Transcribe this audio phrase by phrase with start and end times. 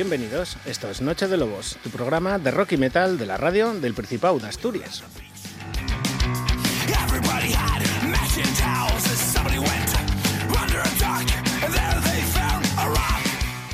[0.00, 0.56] bienvenidos.
[0.64, 3.92] Esto es Noche de Lobos, tu programa de rock y metal de la radio del
[3.92, 5.04] Principado de Asturias.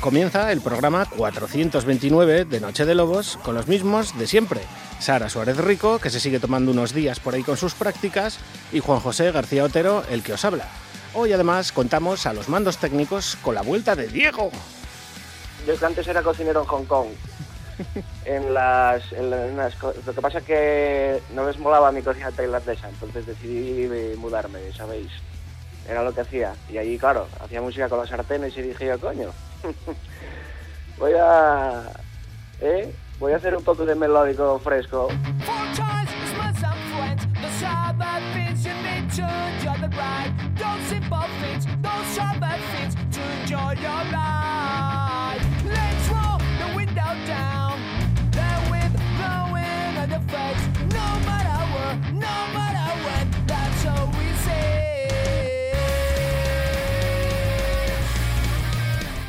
[0.01, 4.59] Comienza el programa 429 de Noche de Lobos con los mismos de siempre.
[4.99, 8.39] Sara Suárez Rico, que se sigue tomando unos días por ahí con sus prácticas,
[8.73, 10.67] y Juan José García Otero, el que os habla.
[11.13, 14.51] Hoy además contamos a los mandos técnicos con la vuelta de Diego.
[15.67, 17.07] Yo que antes era cocinero en Hong Kong.
[18.25, 24.15] en las, lo que pasa es que no les molaba mi cocina tailandesa, entonces decidí
[24.15, 25.11] mudarme, ¿sabéis?
[25.85, 26.53] Era lo que hacía.
[26.69, 29.33] Y allí, claro, hacía música con las sartenes y dije yo, coño,
[30.97, 31.83] voy a...
[32.61, 32.95] ¿eh?
[33.19, 35.09] Voy a hacer un poco de melódico fresco.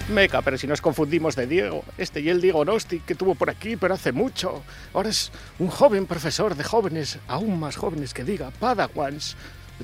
[0.08, 3.50] Meca, pero si nos confundimos de Diego, este y el Diego Nosti que tuvo por
[3.50, 4.62] aquí, pero hace mucho.
[4.94, 9.36] Ahora es un joven profesor de jóvenes, aún más jóvenes que diga, Padawans.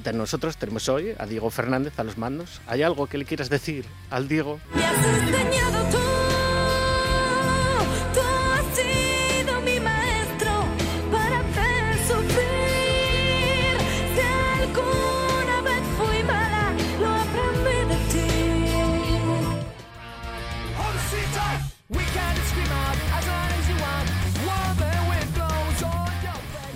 [0.03, 2.63] De nosotros tenemos hoy a Diego Fernández a los mandos.
[2.67, 4.59] ¿Hay algo que le quieras decir al Diego?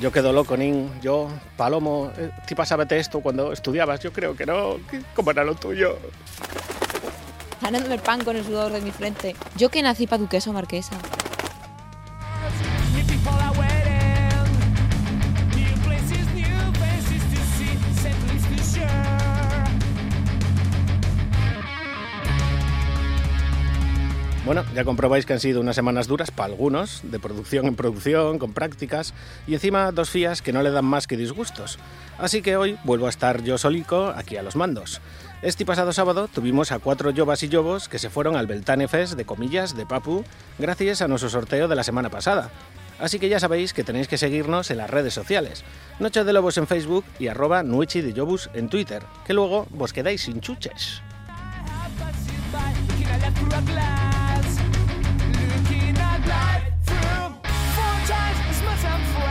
[0.00, 1.00] Yo quedo loco, Nin.
[1.00, 3.98] Yo, Palomo, eh, ¿ti pasábate esto cuando estudiabas?
[4.00, 4.76] Yo creo que no.
[5.14, 5.98] ¿Cómo era lo tuyo?
[7.60, 9.34] Ganándome el pan con el sudor de mi frente.
[9.56, 10.96] Yo que nací para duquesa o marquesa.
[24.48, 28.38] Bueno, ya comprobáis que han sido unas semanas duras para algunos, de producción en producción,
[28.38, 29.12] con prácticas,
[29.46, 31.78] y encima dos fías que no le dan más que disgustos.
[32.16, 35.02] Así que hoy vuelvo a estar yo solico aquí a los mandos.
[35.42, 39.18] Este pasado sábado tuvimos a cuatro yobas y yobos que se fueron al Beltane Fest
[39.18, 40.24] de comillas de Papu
[40.58, 42.50] gracias a nuestro sorteo de la semana pasada.
[42.98, 45.62] Así que ya sabéis que tenéis que seguirnos en las redes sociales.
[45.98, 49.92] Noche de Lobos en Facebook y arroba Nuechi de Yobus en Twitter, que luego vos
[49.92, 51.02] quedáis sin chuches.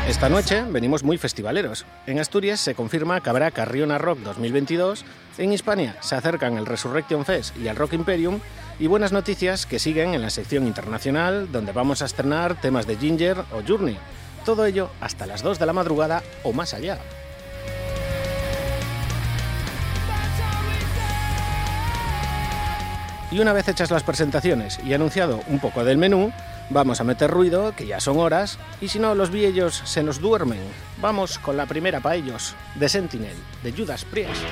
[0.08, 1.85] Esta noche venimos muy festivaleros.
[2.08, 5.03] En Asturias se confirma que habrá Carriona Rock 2022,
[5.38, 8.40] en Hispania se acercan el Resurrection Fest y el Rock Imperium,
[8.80, 12.96] y buenas noticias que siguen en la sección internacional, donde vamos a estrenar temas de
[12.96, 13.97] Ginger o Journey.
[14.46, 16.97] Todo ello hasta las 2 de la madrugada o más allá.
[23.29, 26.31] Y una vez hechas las presentaciones y anunciado un poco del menú,
[26.69, 30.19] vamos a meter ruido, que ya son horas, y si no, los viejos se nos
[30.19, 30.59] duermen.
[31.01, 34.44] Vamos con la primera para ellos, de Sentinel, de Judas Priest.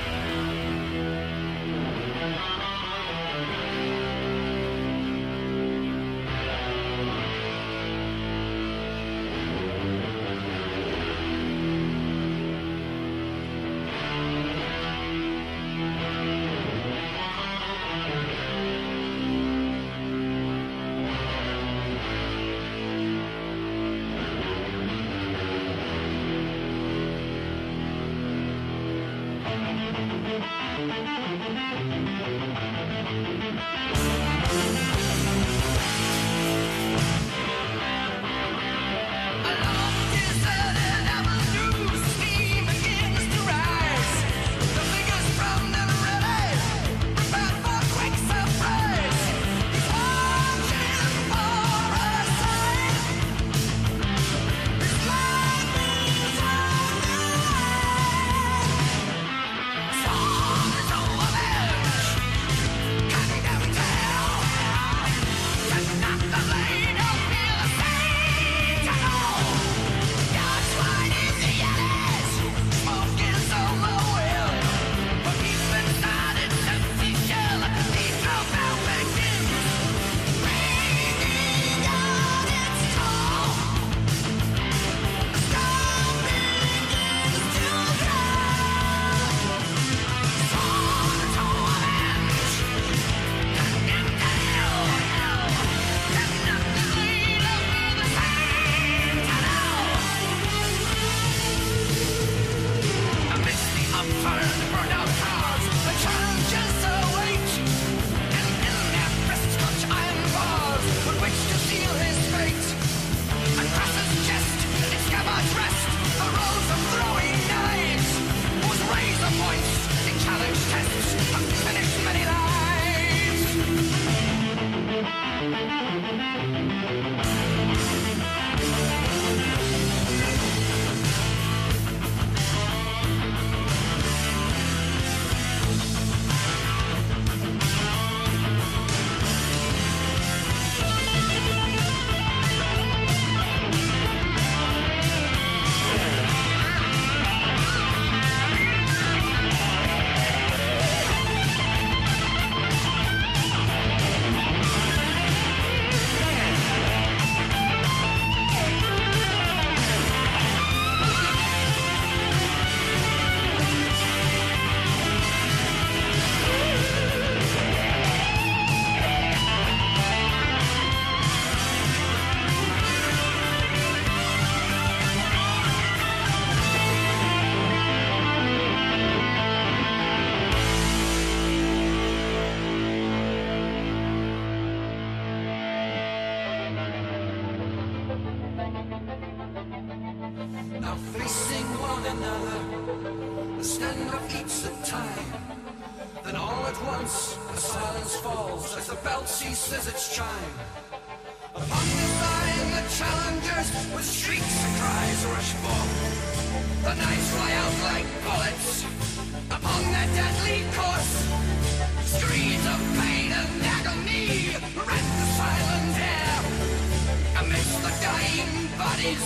[218.86, 219.24] bodies,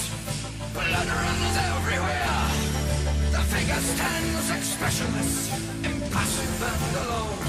[0.75, 2.37] runs everywhere.
[3.35, 5.33] The figure stands expressionless,
[5.85, 7.41] impassive and alone.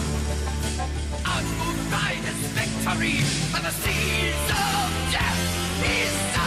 [1.36, 3.18] Unmoved by his victory,
[3.56, 5.42] and the seas of death
[6.00, 6.41] is.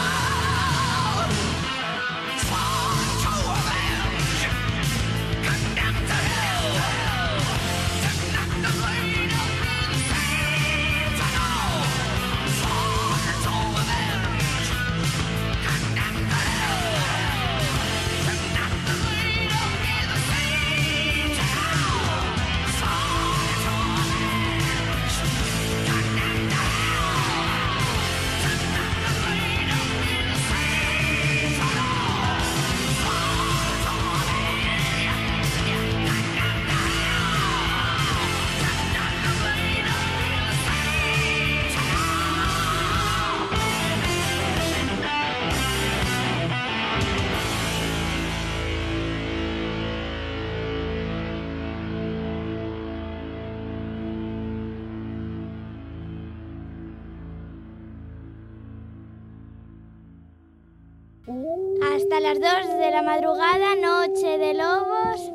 [62.14, 65.32] Hasta las 2 de la madrugada, Noche de Lobos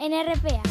[0.00, 0.62] en RPA.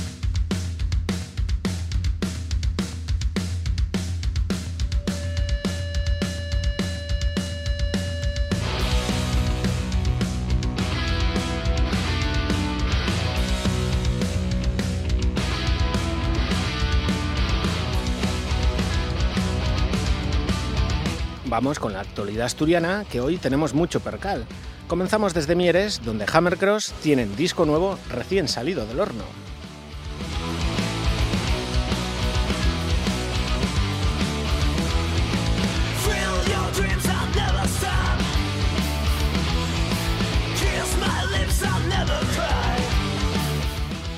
[21.45, 24.45] Vamos con la actualidad asturiana, que hoy tenemos mucho percal.
[24.87, 29.25] Comenzamos desde Mieres, donde Hammercross tienen disco nuevo recién salido del horno.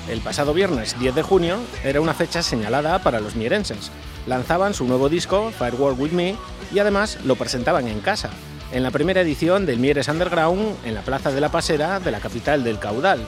[0.08, 3.90] El pasado viernes 10 de junio era una fecha señalada para los mierenses.
[4.28, 6.36] Lanzaban su nuevo disco, Firework With Me,
[6.72, 8.30] y además lo presentaban en casa,
[8.72, 12.20] en la primera edición del Mieres Underground en la Plaza de la Pasera de la
[12.20, 13.20] capital del Caudal.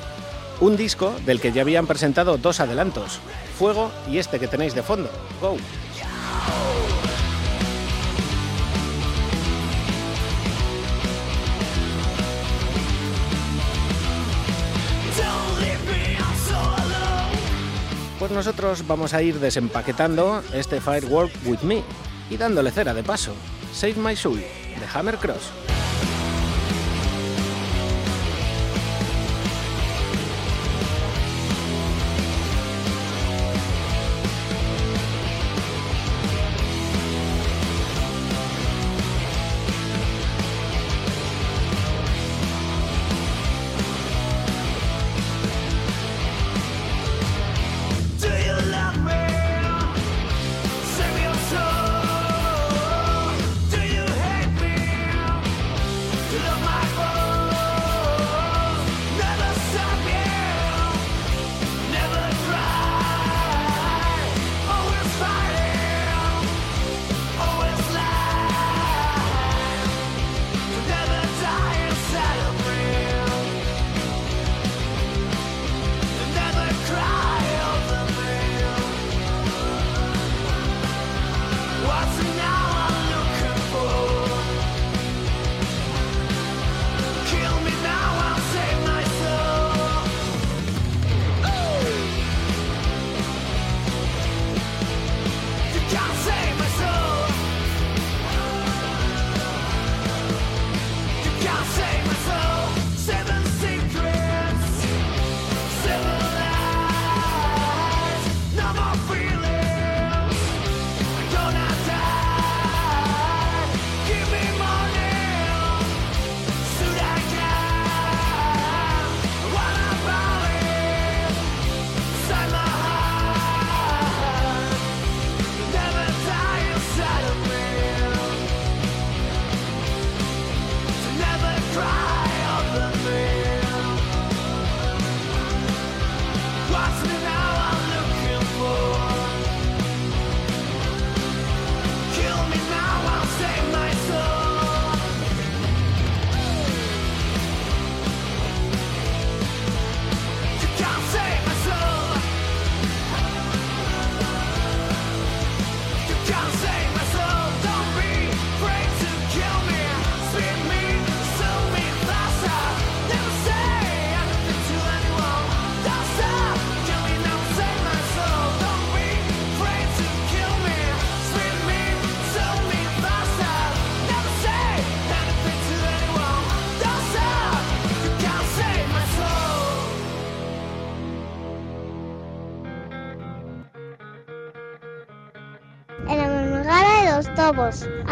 [0.61, 3.19] Un disco del que ya habían presentado dos adelantos,
[3.59, 5.57] Fuego y este que tenéis de fondo, Go.
[18.19, 21.83] Pues nosotros vamos a ir desempaquetando este Firework with Me
[22.31, 23.33] y dándole cera de paso.
[23.73, 24.41] Save My Soul
[24.83, 25.82] de Hammer Cross.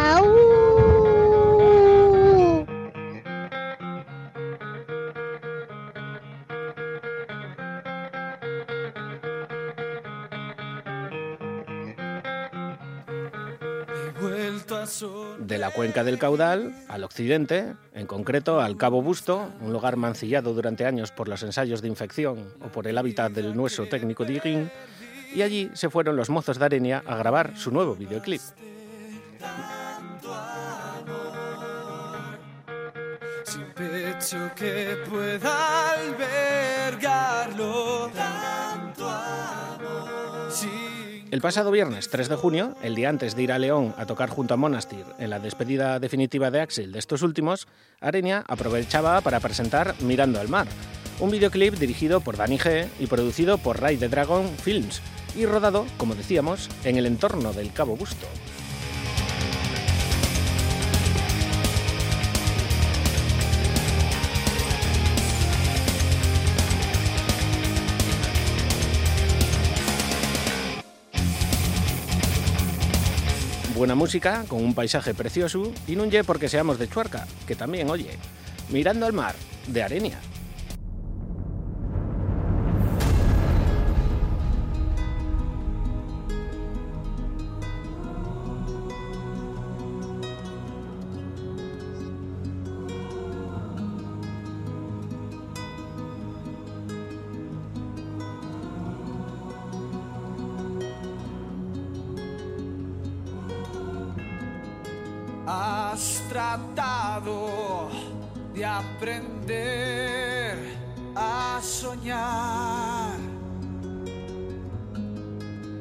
[0.01, 0.41] ¡Au!
[15.39, 20.55] De la cuenca del caudal al occidente, en concreto al Cabo Busto, un lugar mancillado
[20.55, 24.71] durante años por los ensayos de infección o por el hábitat del nuestro técnico de
[25.35, 28.41] y allí se fueron los mozos de Arenia a grabar su nuevo videoclip.
[34.57, 38.11] Que pueda albergarlo.
[41.31, 44.29] El pasado viernes 3 de junio, el día antes de ir a León a tocar
[44.29, 47.69] junto a Monastir en la despedida definitiva de Axel de estos últimos,
[48.01, 50.67] Arenia aprovechaba para presentar Mirando al Mar,
[51.21, 55.01] un videoclip dirigido por Dani G y producido por Ray de Dragon Films
[55.37, 58.27] y rodado, como decíamos, en el entorno del Cabo Busto.
[73.81, 77.89] Buena música, con un paisaje precioso, y no ye porque seamos de Chuarca, que también
[77.89, 78.11] oye.
[78.69, 79.35] Mirando al mar,
[79.69, 80.21] de Arenia.
[106.31, 107.91] Tratado
[108.55, 110.57] de aprender
[111.17, 113.19] a soñar,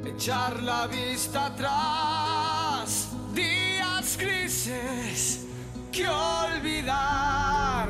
[0.03, 5.45] echar la vista atrás, días grises
[5.91, 7.89] que olvidar,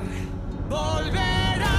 [0.68, 1.70] volverán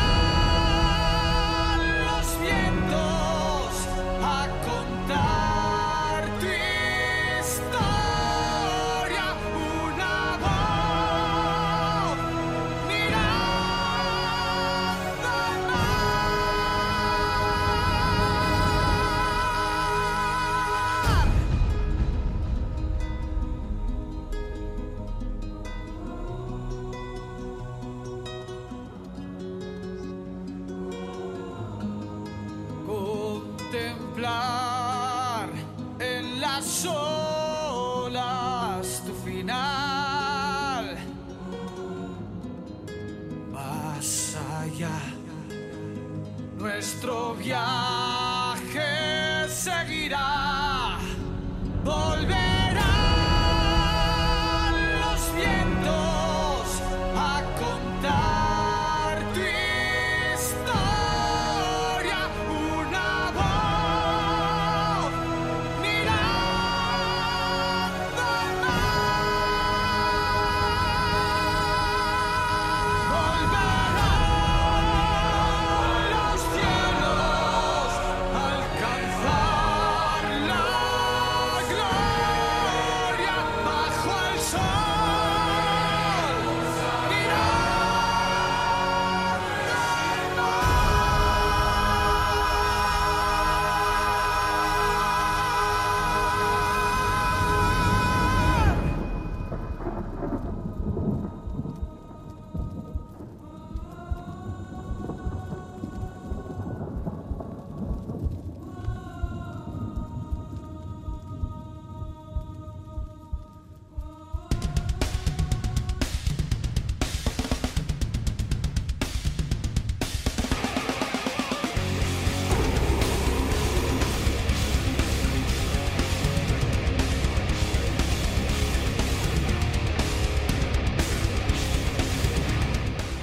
[2.06, 3.86] los vientos
[4.22, 5.59] a contar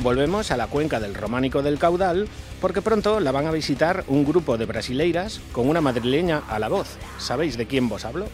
[0.07, 2.29] Volvemos a la cuenca del Románico del Caudal
[2.61, 6.69] porque pronto la van a visitar un grupo de brasileiras con una madrileña a la
[6.69, 6.95] voz.
[7.17, 8.27] ¿Sabéis de quién vos hablo?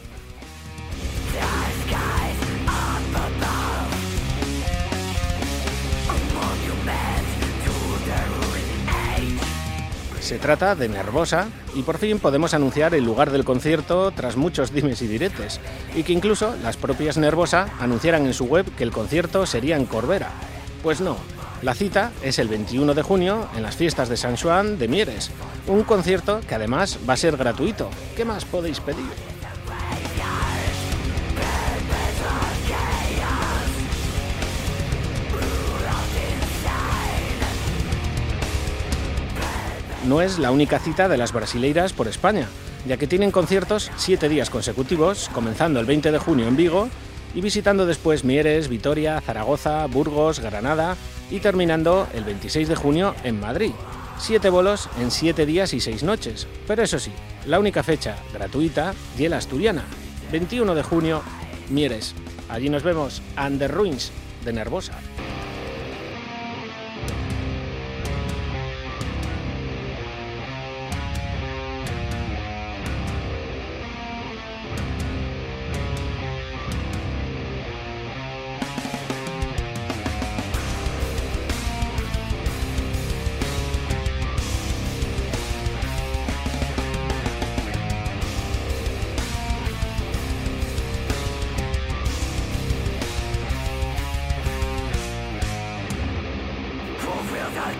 [10.19, 14.71] Se trata de Nervosa y por fin podemos anunciar el lugar del concierto tras muchos
[14.71, 15.59] dimes y diretes
[15.95, 19.87] y que incluso las propias Nervosa anunciaran en su web que el concierto sería en
[19.87, 20.29] Corbera.
[20.83, 21.17] Pues no,
[21.63, 25.31] la cita es el 21 de junio en las fiestas de San Juan de Mieres,
[25.65, 27.89] un concierto que además va a ser gratuito.
[28.17, 29.05] ¿Qué más podéis pedir?
[40.05, 42.49] No es la única cita de las brasileiras por España,
[42.85, 46.89] ya que tienen conciertos siete días consecutivos, comenzando el 20 de junio en Vigo
[47.33, 50.97] y visitando después Mieres, Vitoria, Zaragoza, Burgos, Granada
[51.33, 53.71] y terminando el 26 de junio en Madrid.
[54.19, 56.47] Siete bolos en siete días y seis noches.
[56.67, 57.11] Pero eso sí,
[57.47, 59.83] la única fecha gratuita y la asturiana.
[60.31, 61.23] 21 de junio,
[61.69, 62.13] Mieres.
[62.49, 64.11] Allí nos vemos, Under Ruins
[64.45, 64.93] de Nervosa.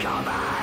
[0.04, 0.63] Estoy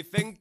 [0.00, 0.36] Luego dicen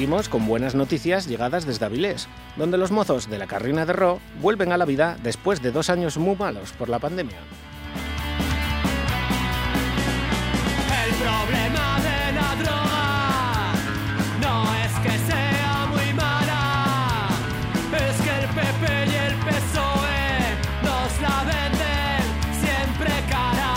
[0.00, 4.18] Seguimos con buenas noticias llegadas desde Avilés, donde los mozos de la Carrina de Ro
[4.40, 7.36] vuelven a la vida después de dos años muy malos por la pandemia.
[11.04, 13.72] El problema de la droga
[14.40, 17.28] no es que sea muy mala,
[17.92, 22.22] es que el PP y el PSOE nos la venden
[22.58, 23.74] siempre cara.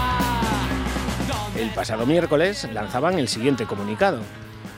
[1.57, 4.21] El pasado miércoles lanzaban el siguiente comunicado.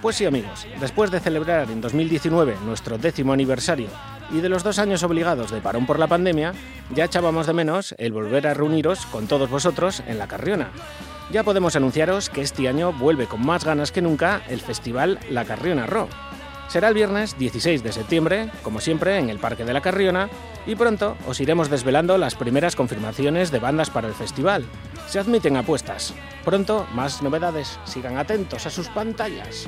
[0.05, 3.87] Pues sí amigos, después de celebrar en 2019 nuestro décimo aniversario
[4.31, 6.53] y de los dos años obligados de parón por la pandemia,
[6.93, 10.69] ya echábamos de menos el volver a reuniros con todos vosotros en la Carriona.
[11.31, 15.43] Ya podemos anunciaros que este año vuelve con más ganas que nunca el festival La
[15.43, 16.07] Carriona Ro.
[16.67, 20.29] Será el viernes 16 de septiembre, como siempre, en el Parque de la Carriona,
[20.67, 24.65] y pronto os iremos desvelando las primeras confirmaciones de bandas para el festival.
[25.07, 26.13] Se admiten apuestas.
[26.43, 27.79] Pronto, más novedades.
[27.85, 29.67] Sigan atentos a sus pantallas.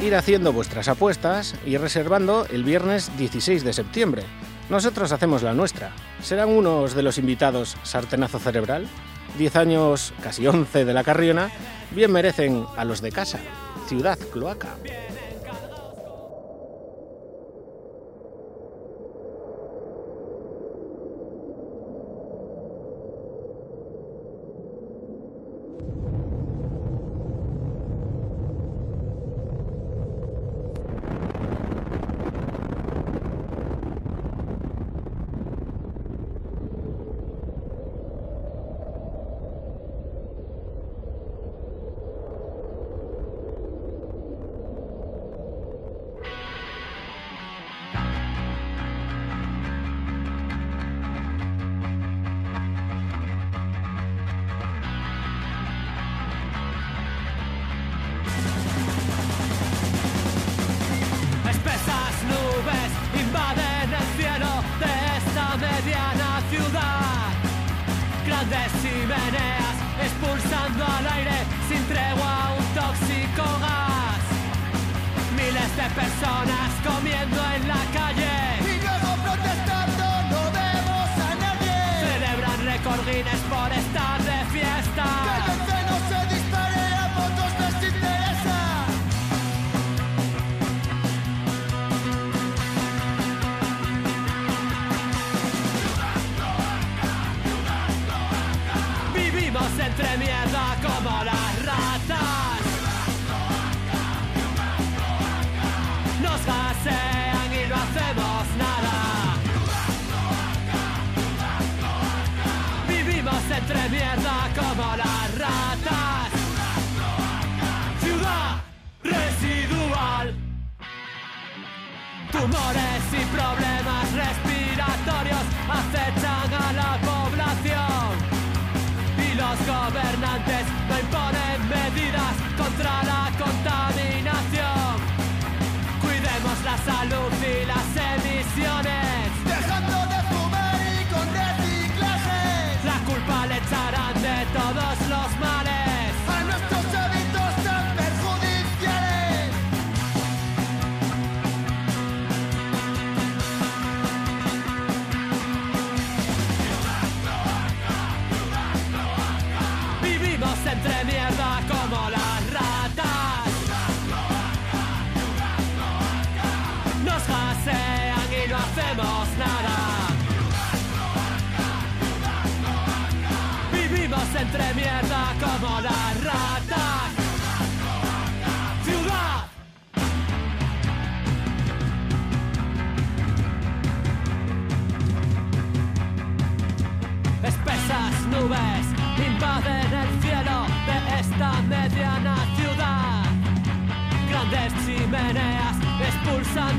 [0.00, 4.22] Ir haciendo vuestras apuestas y reservando el viernes 16 de septiembre.
[4.68, 5.92] Nosotros hacemos la nuestra.
[6.22, 8.86] ¿Serán unos de los invitados sartenazo cerebral?
[9.38, 11.50] 10 años, casi 11 de la Carriona,
[11.94, 13.38] bien merecen a los de casa.
[13.88, 14.76] Ciudad Cloaca.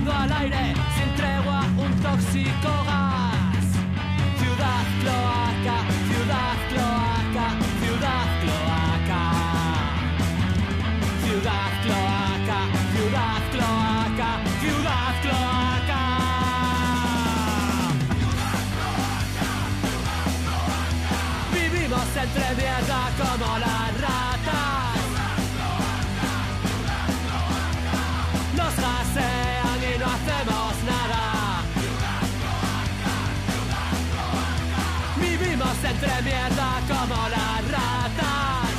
[0.08, 0.95] 我来嘞
[36.88, 38.70] como las ratas.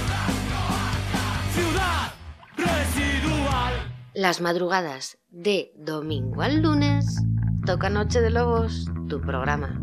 [1.53, 2.13] Ciudad
[2.57, 3.75] residual.
[4.15, 7.23] Las madrugadas de domingo al lunes
[7.65, 9.81] toca Noche de Lobos, tu programa.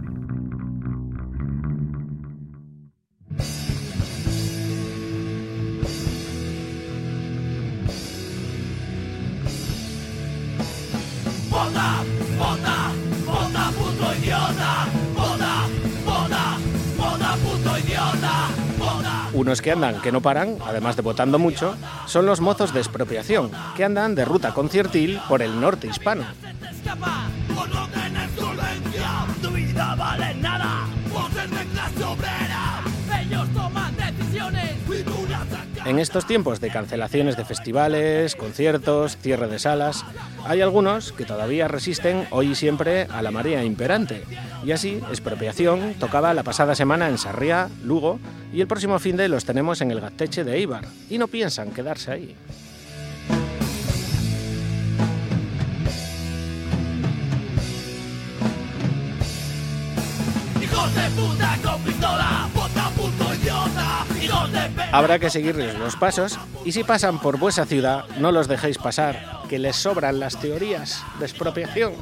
[11.50, 12.04] Vota,
[12.38, 12.92] vota,
[13.26, 15.03] vota puto idiota.
[19.34, 23.50] Unos que andan que no paran, además de votando mucho, son los mozos de expropiación,
[23.76, 26.24] que andan de ruta conciertil por el norte hispano.
[35.86, 40.06] En estos tiempos de cancelaciones de festivales, conciertos, cierre de salas,
[40.46, 44.24] hay algunos que todavía resisten hoy y siempre a la marea imperante.
[44.63, 48.19] Y así, Expropiación tocaba la pasada semana en Sarriá, Lugo,
[48.54, 51.72] y el próximo fin de los tenemos en el Gasteche de Eibar, y no piensan
[51.72, 52.36] quedarse ahí.
[64.92, 69.42] Habrá que seguirles los pasos, y si pasan por vuestra ciudad, no los dejéis pasar,
[69.50, 71.94] que les sobran las teorías de expropiación.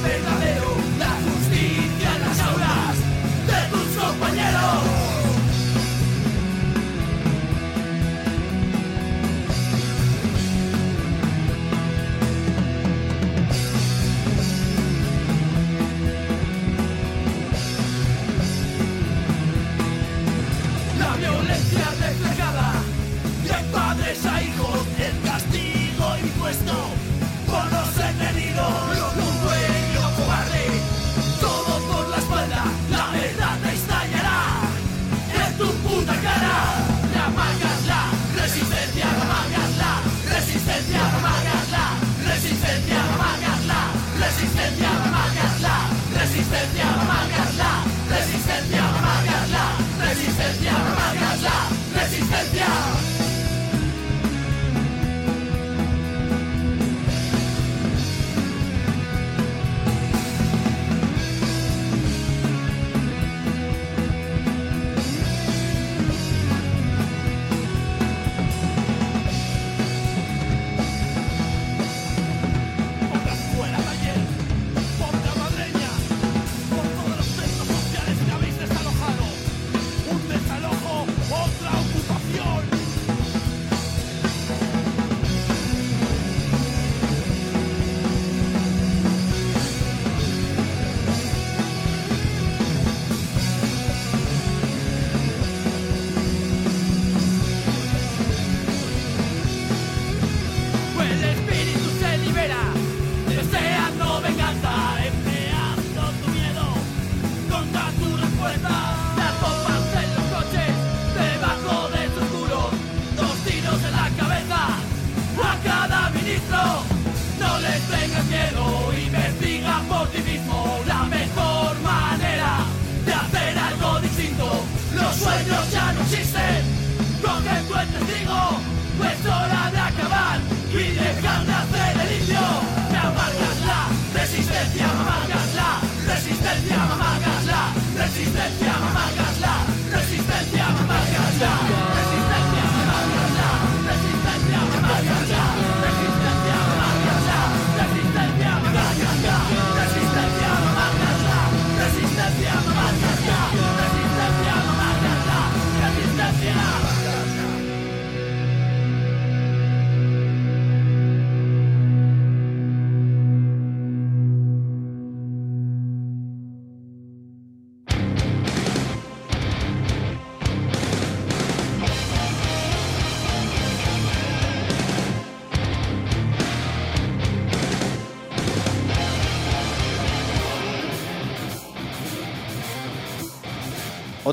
[0.00, 0.37] Sing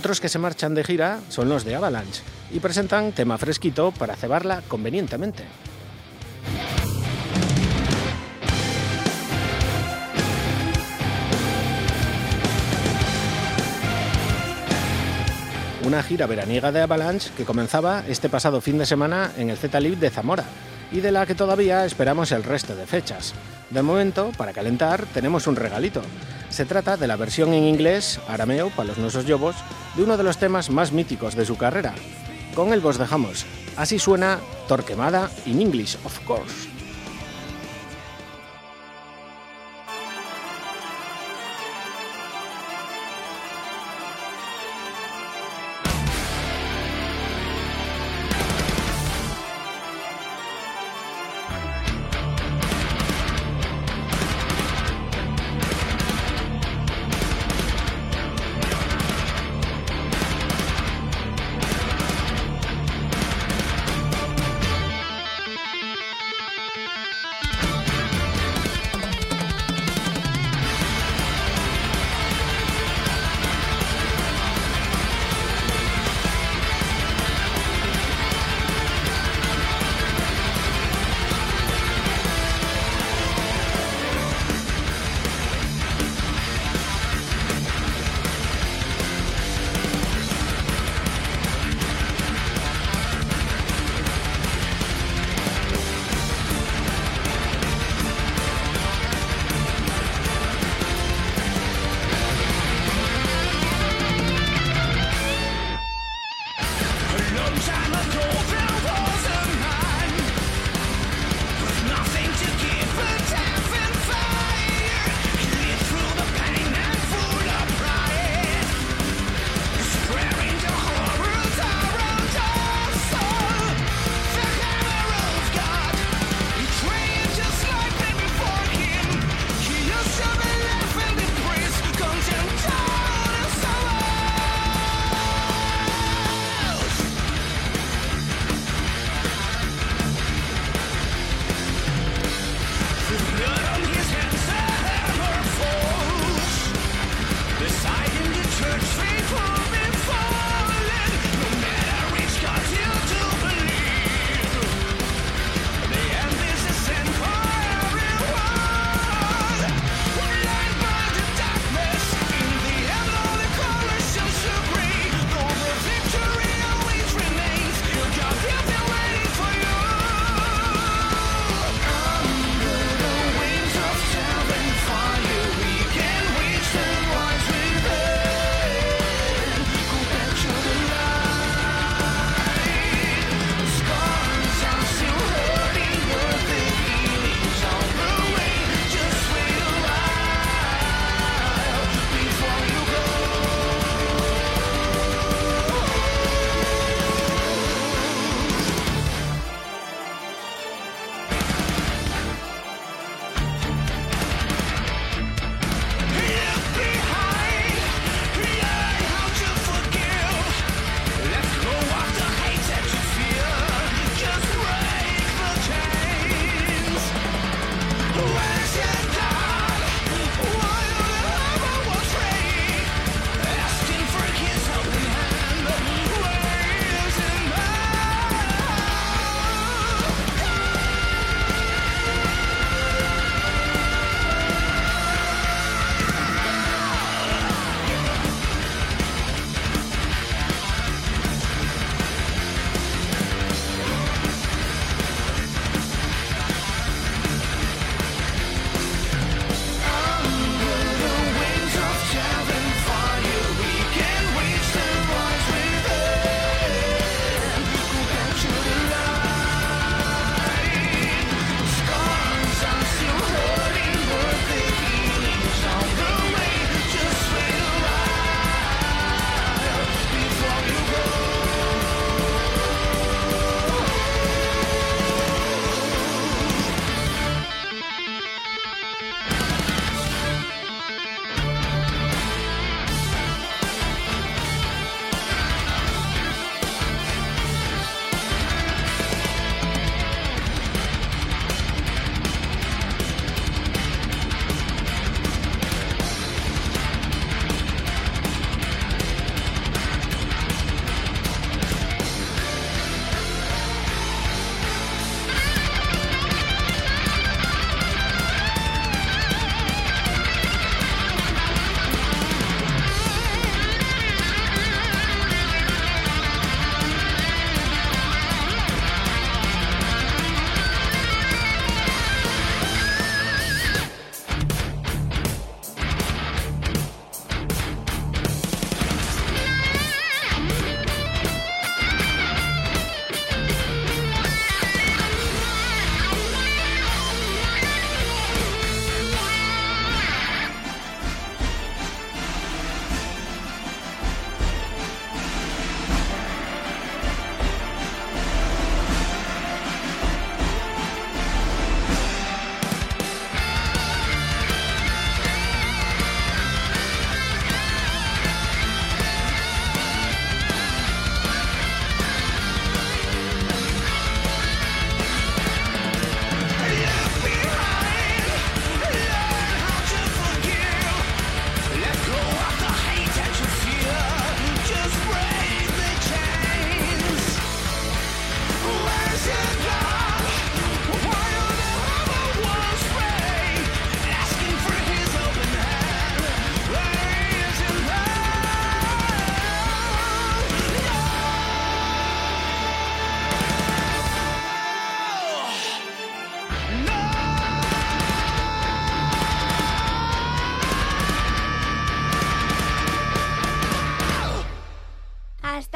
[0.06, 2.22] Otros que se marchan de gira son los de Avalanche
[2.54, 5.44] y presentan tema fresquito para cebarla convenientemente.
[15.84, 19.98] Una gira veraniega de Avalanche que comenzaba este pasado fin de semana en el Z-Lib
[19.98, 20.44] de Zamora
[20.92, 23.34] y de la que todavía esperamos el resto de fechas.
[23.72, 26.04] De momento, para calentar, tenemos un regalito.
[26.50, 29.56] Se trata de la versión en inglés, arameo para los nuestros yobos,
[29.96, 31.94] de uno de los temas más míticos de su carrera.
[32.56, 33.46] Con él vos dejamos.
[33.78, 36.75] Así suena Torquemada in English, of course.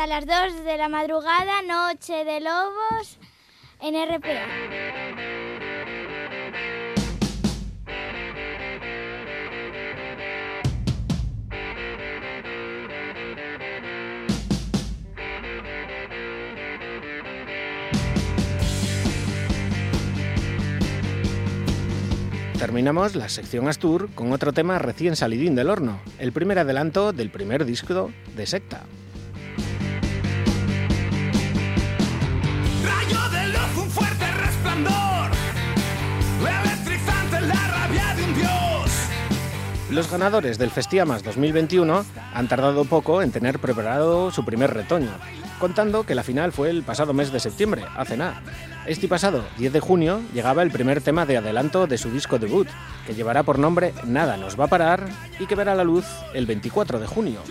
[0.10, 3.20] Las 2 de la madrugada, Noche de Lobos,
[3.80, 4.47] en RPA.
[22.57, 27.30] Terminamos la sección Astur con otro tema recién salidín del horno, el primer adelanto del
[27.30, 28.82] primer disco de Secta.
[39.99, 45.11] Los ganadores del Festiamas 2021 han tardado poco en tener preparado su primer retoño,
[45.59, 48.41] contando que la final fue el pasado mes de septiembre, hace nada.
[48.85, 52.69] Este pasado 10 de junio llegaba el primer tema de adelanto de su disco debut,
[53.05, 55.05] que llevará por nombre Nada nos va a parar
[55.37, 57.41] y que verá la luz el 24 de junio.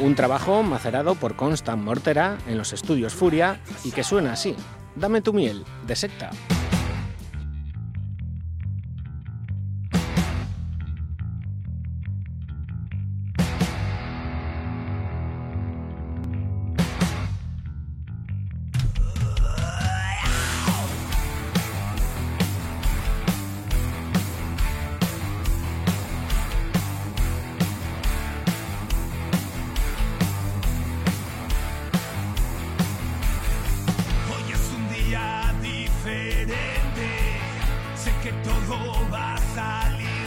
[0.00, 4.54] Un trabajo macerado por Constant Mortera en los estudios Furia y que suena así.
[4.94, 6.30] Dame tu miel, de secta.
[38.44, 40.17] Todo va a salir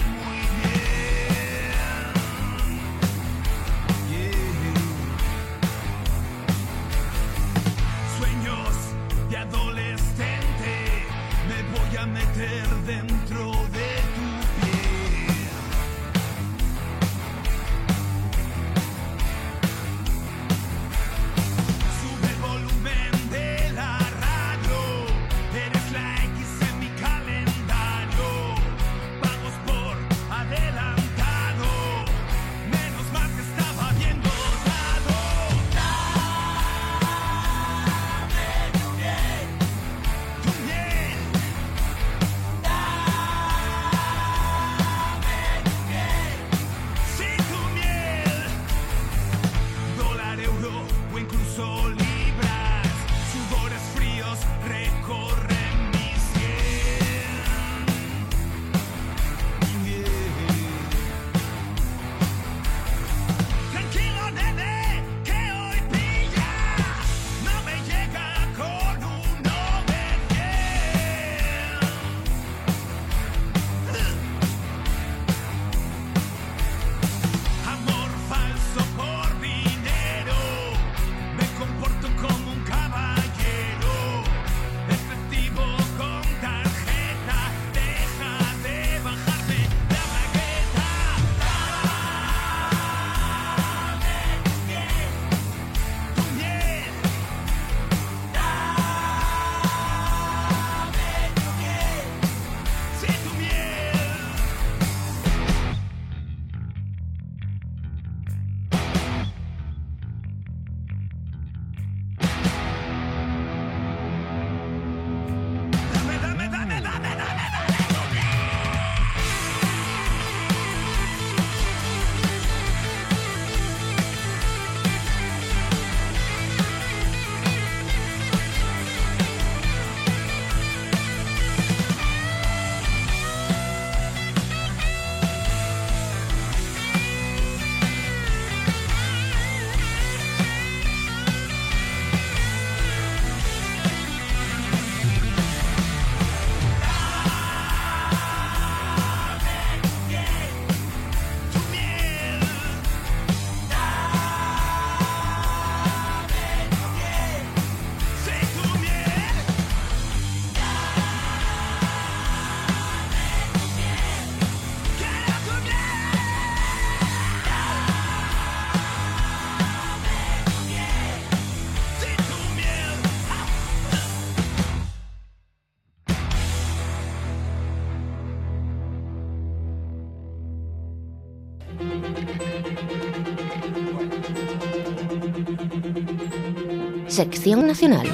[187.12, 188.08] Sección Nacional.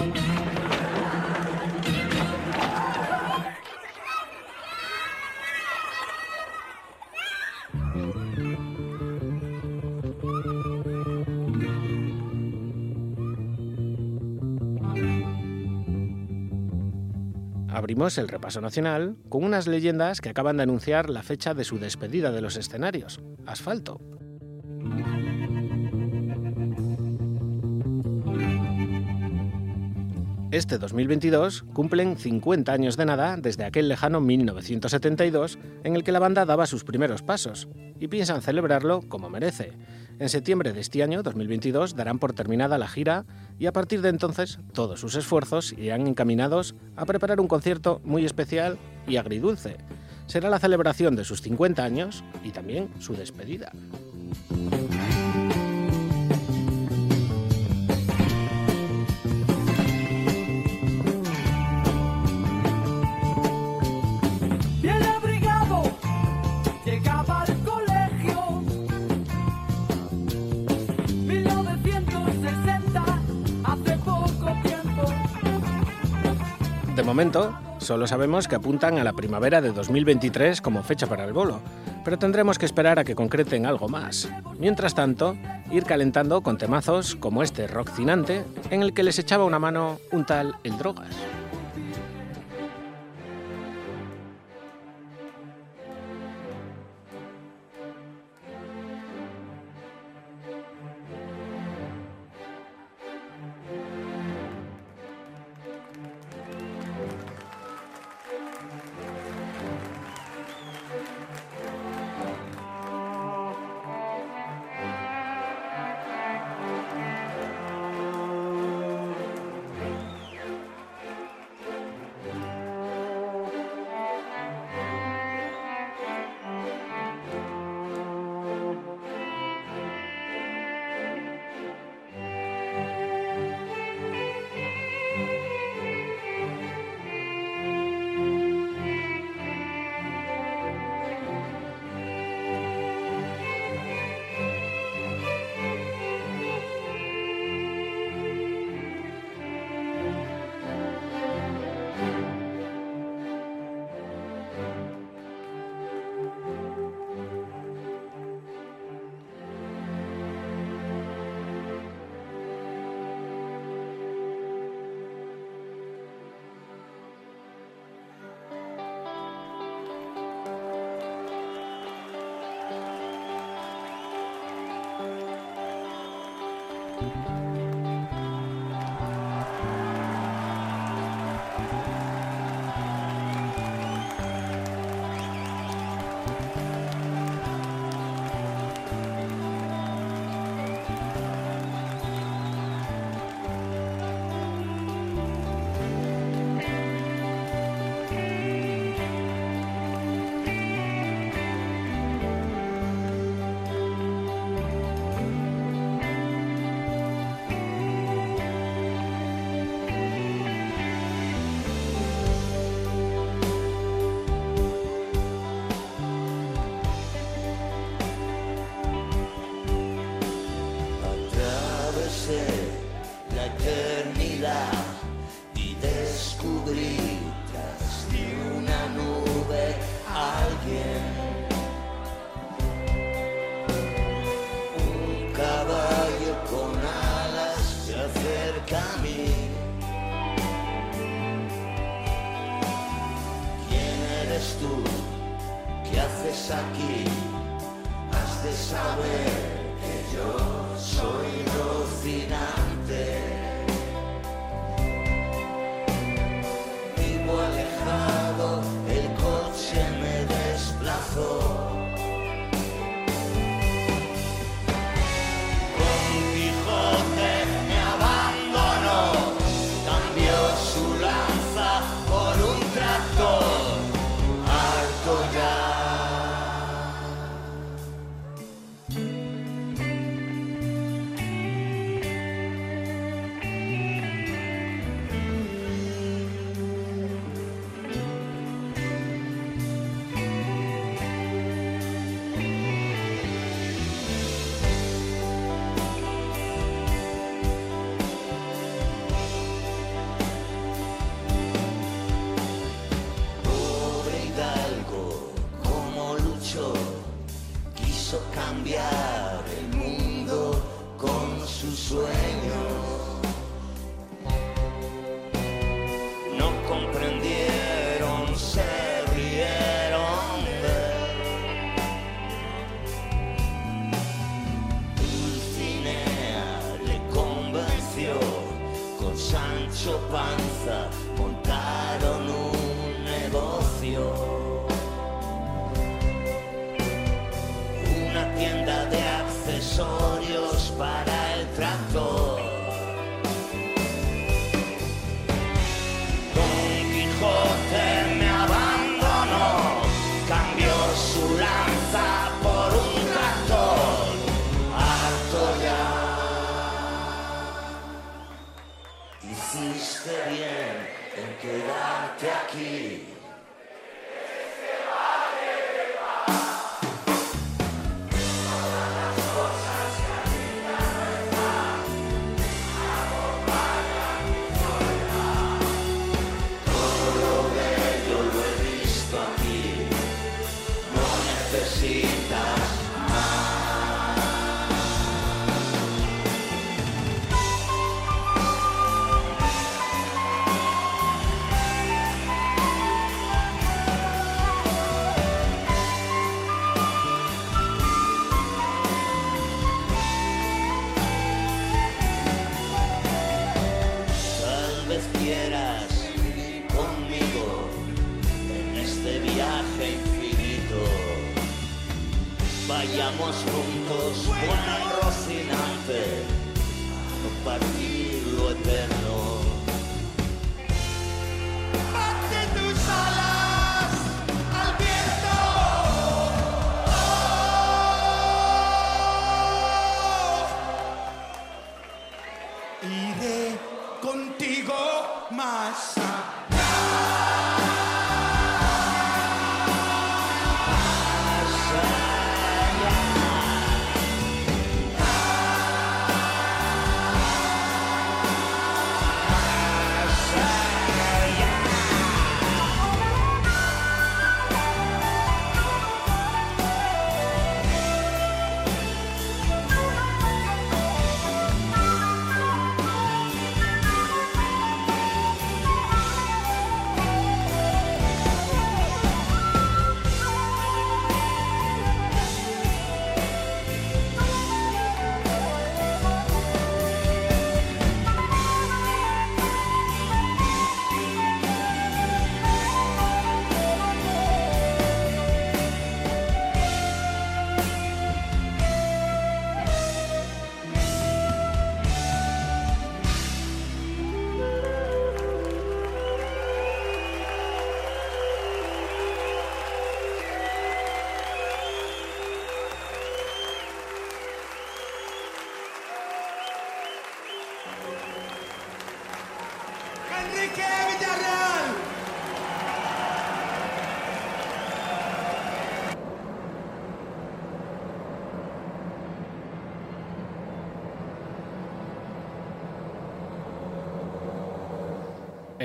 [17.69, 21.77] Abrimos el repaso nacional con unas leyendas que acaban de anunciar la fecha de su
[21.77, 24.01] despedida de los escenarios, Asfalto,
[30.58, 36.18] Este 2022 cumplen 50 años de nada desde aquel lejano 1972 en el que la
[36.18, 37.68] banda daba sus primeros pasos,
[37.99, 39.74] y piensan celebrarlo como merece.
[40.18, 43.26] En septiembre de este año, 2022, darán por terminada la gira
[43.60, 48.26] y a partir de entonces todos sus esfuerzos irán encaminados a preparar un concierto muy
[48.26, 49.78] especial y agridulce.
[50.26, 53.72] Será la celebración de sus 50 años y también su despedida.
[77.08, 81.62] Momento, solo sabemos que apuntan a la primavera de 2023 como fecha para el bolo,
[82.03, 84.30] pero tendremos que esperar a que concreten algo más.
[84.60, 85.38] Mientras tanto,
[85.72, 89.99] ir calentando con temazos como este rock cinante en el que les echaba una mano
[90.12, 91.16] un tal El Drogas.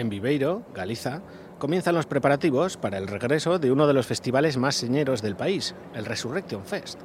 [0.02, 1.22] En Viveiro, Galiza,
[1.60, 5.76] comienzan los preparativos para el regreso de uno de los festivales más señeros del país,
[5.94, 6.98] el Resurrection Fest.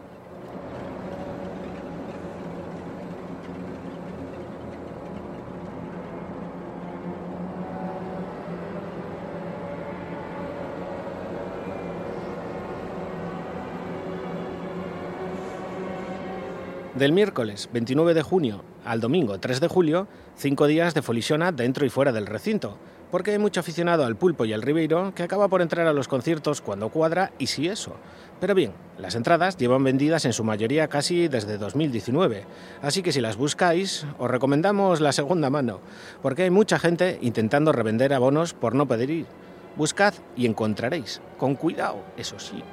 [16.98, 21.86] Del miércoles 29 de junio al domingo 3 de julio, cinco días de folisiona dentro
[21.86, 22.76] y fuera del recinto,
[23.12, 26.08] porque hay mucho aficionado al pulpo y al ribeiro que acaba por entrar a los
[26.08, 27.98] conciertos cuando cuadra y si eso.
[28.39, 32.45] Pero bien, las entradas llevan vendidas en su mayoría casi desde 2019,
[32.82, 35.82] así que si las buscáis, os recomendamos la segunda mano,
[36.24, 39.28] porque hay mucha gente intentando revender abonos por no poder ir.
[39.76, 42.64] Buscad y encontraréis, con cuidado, eso sí.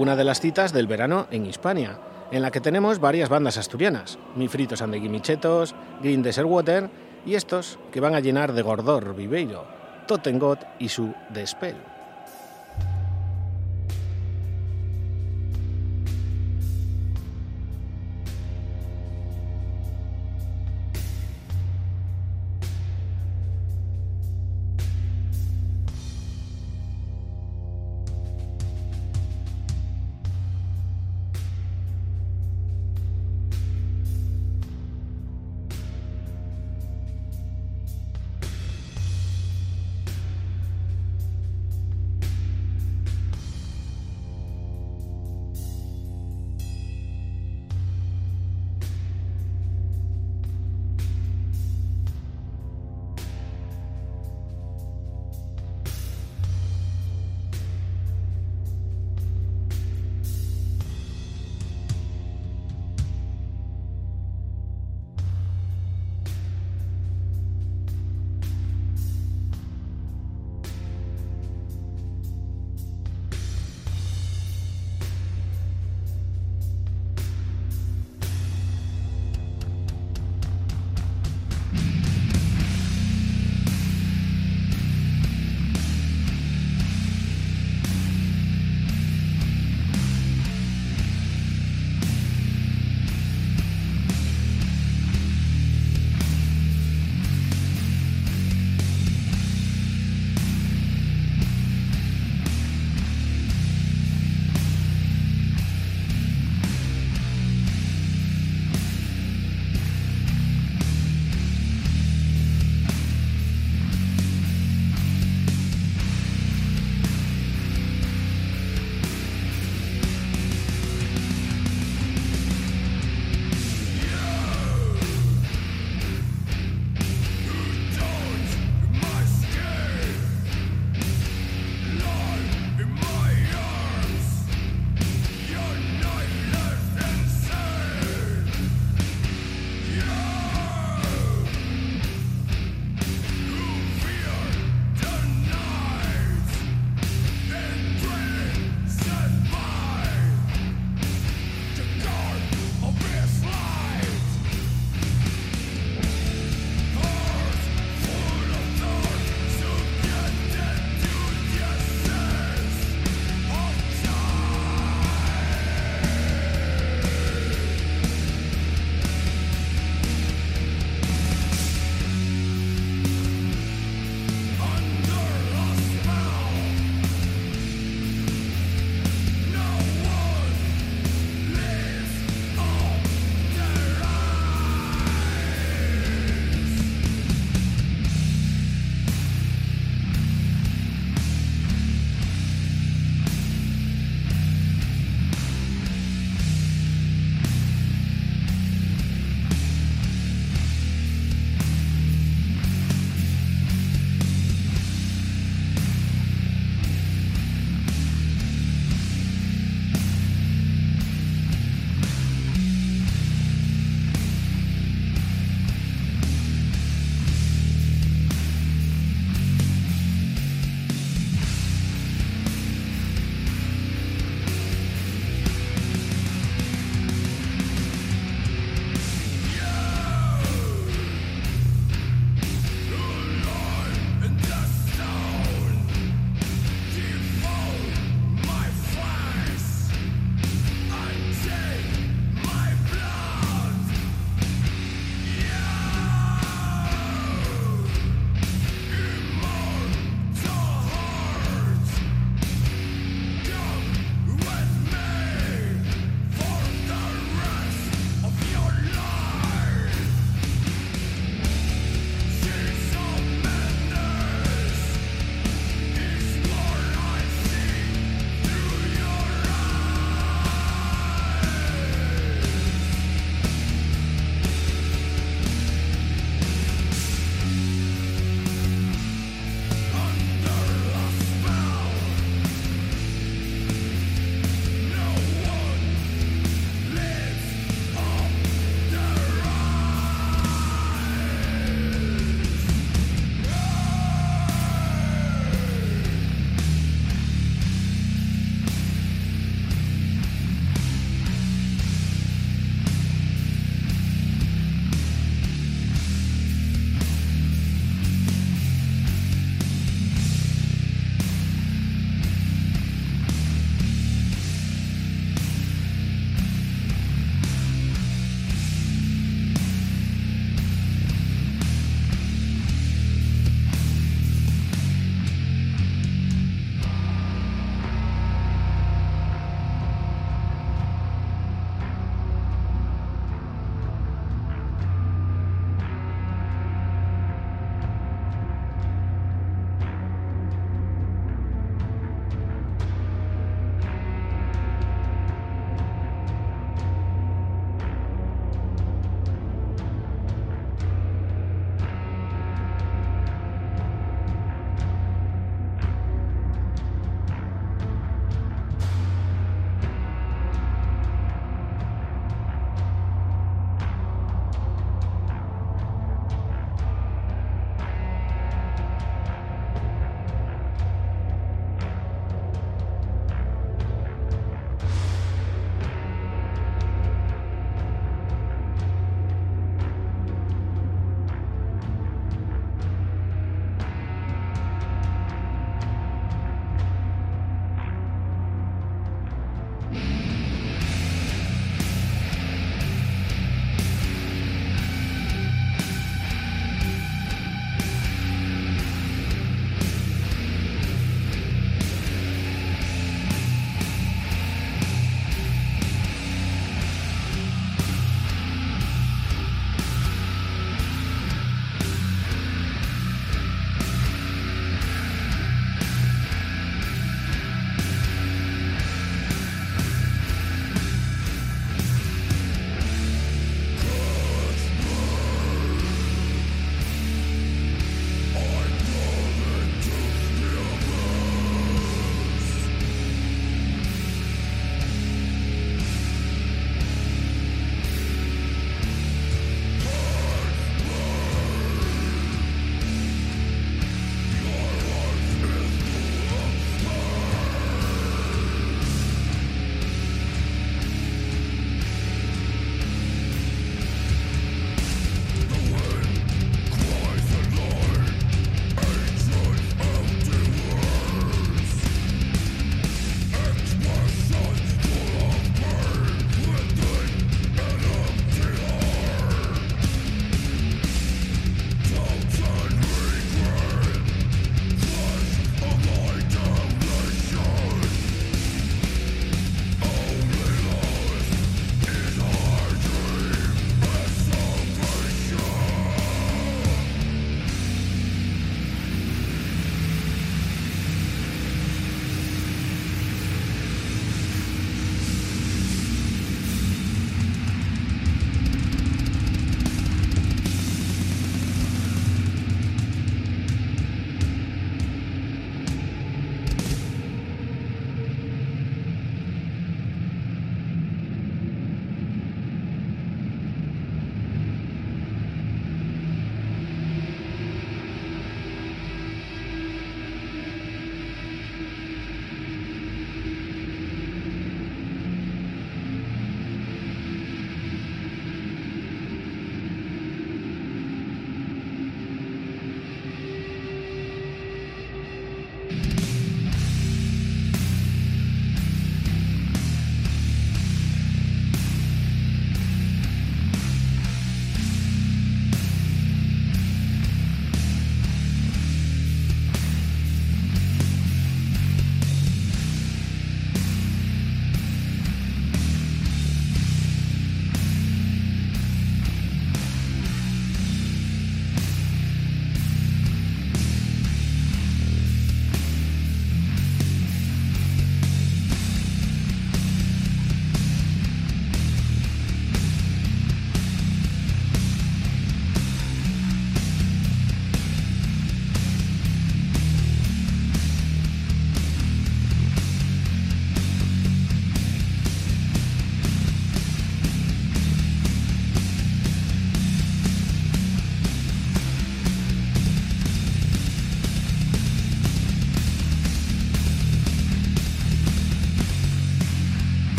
[0.00, 1.98] Una de las citas del verano en Hispania,
[2.30, 6.88] en la que tenemos varias bandas asturianas, Mi Fritos and the Guimichetos, Green Desert Water
[7.26, 9.66] y estos que van a llenar de gordor Viveiro,
[10.06, 11.89] Totengot y su Despel.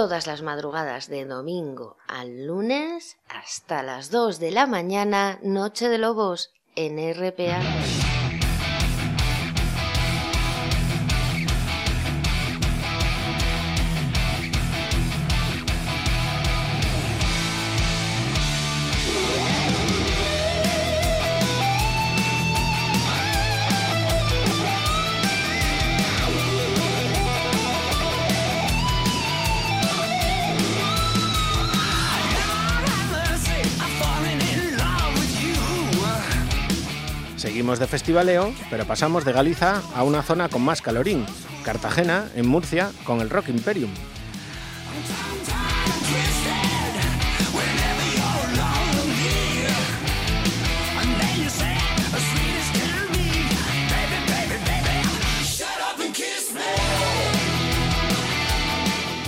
[0.00, 5.98] Todas las madrugadas de domingo al lunes hasta las 2 de la mañana, Noche de
[5.98, 7.60] Lobos en RPA.
[37.78, 41.24] De festivaleo, pero pasamos de Galiza a una zona con más calorín,
[41.62, 43.90] Cartagena, en Murcia, con el Rock Imperium.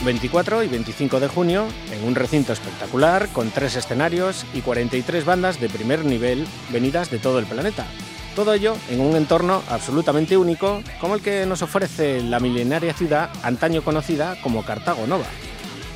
[0.05, 1.69] ...24 y 25 de junio...
[1.93, 3.29] ...en un recinto espectacular...
[3.29, 6.45] ...con tres escenarios y 43 bandas de primer nivel...
[6.73, 7.87] ...venidas de todo el planeta...
[8.35, 13.31] Todo ello en un entorno absolutamente único como el que nos ofrece la milenaria ciudad
[13.43, 15.27] antaño conocida como Cartago Nova.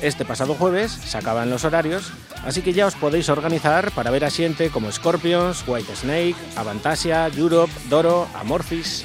[0.01, 2.11] Este pasado jueves se acaban los horarios,
[2.45, 4.29] así que ya os podéis organizar para ver a
[4.71, 9.03] como Scorpions, White Snake, Avantasia, Europe, Doro, Amorphis.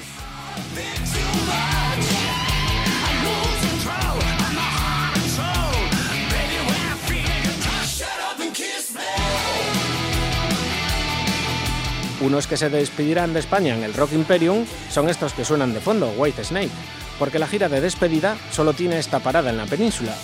[12.23, 15.81] Unos que se despedirán de España en el Rock Imperium son estos que suenan de
[15.81, 16.71] fondo, White Snake,
[17.19, 20.15] porque la gira de despedida solo tiene esta parada en la península.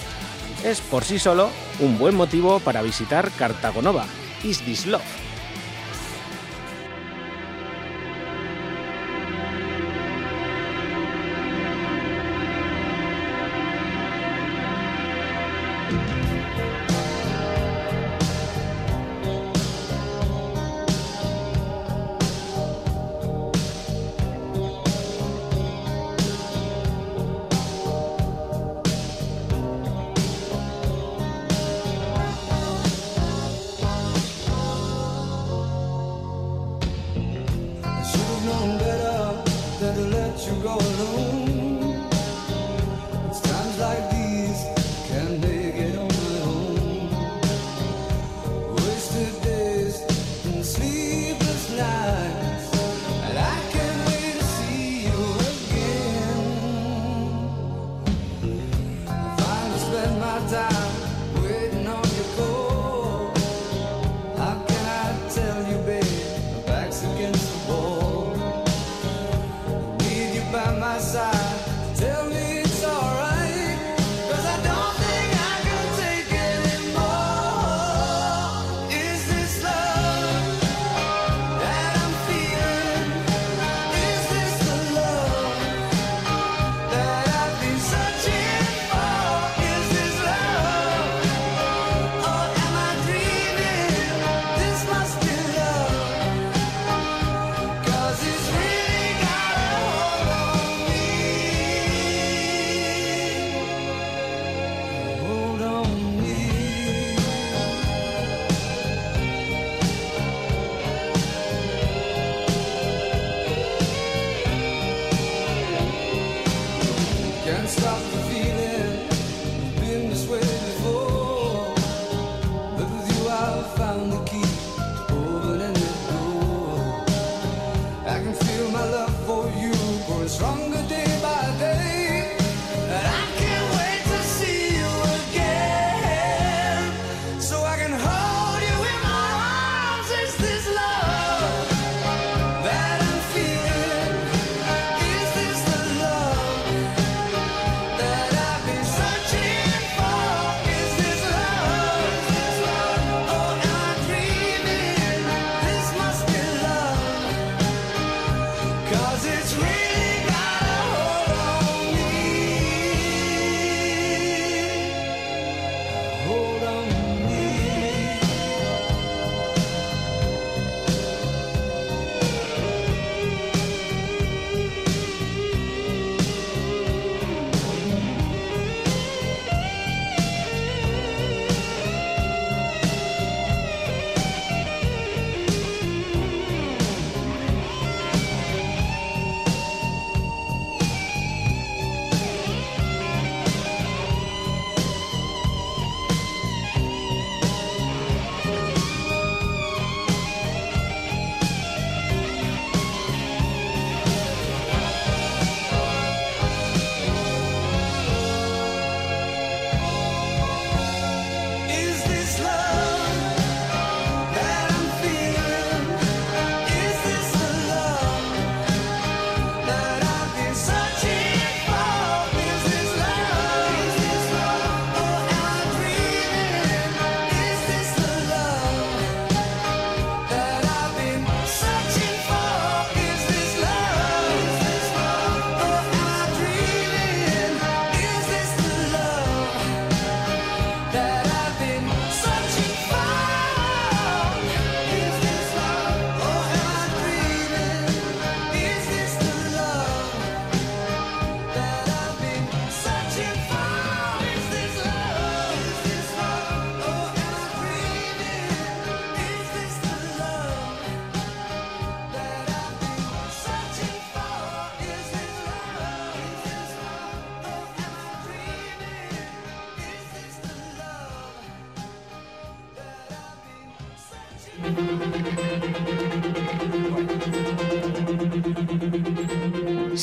[0.65, 1.51] Es por sí solo
[1.81, 4.07] un buen motivo para visitar Cartagonova,
[4.45, 5.28] Is This Love.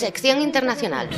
[0.06, 1.10] Sección internacional.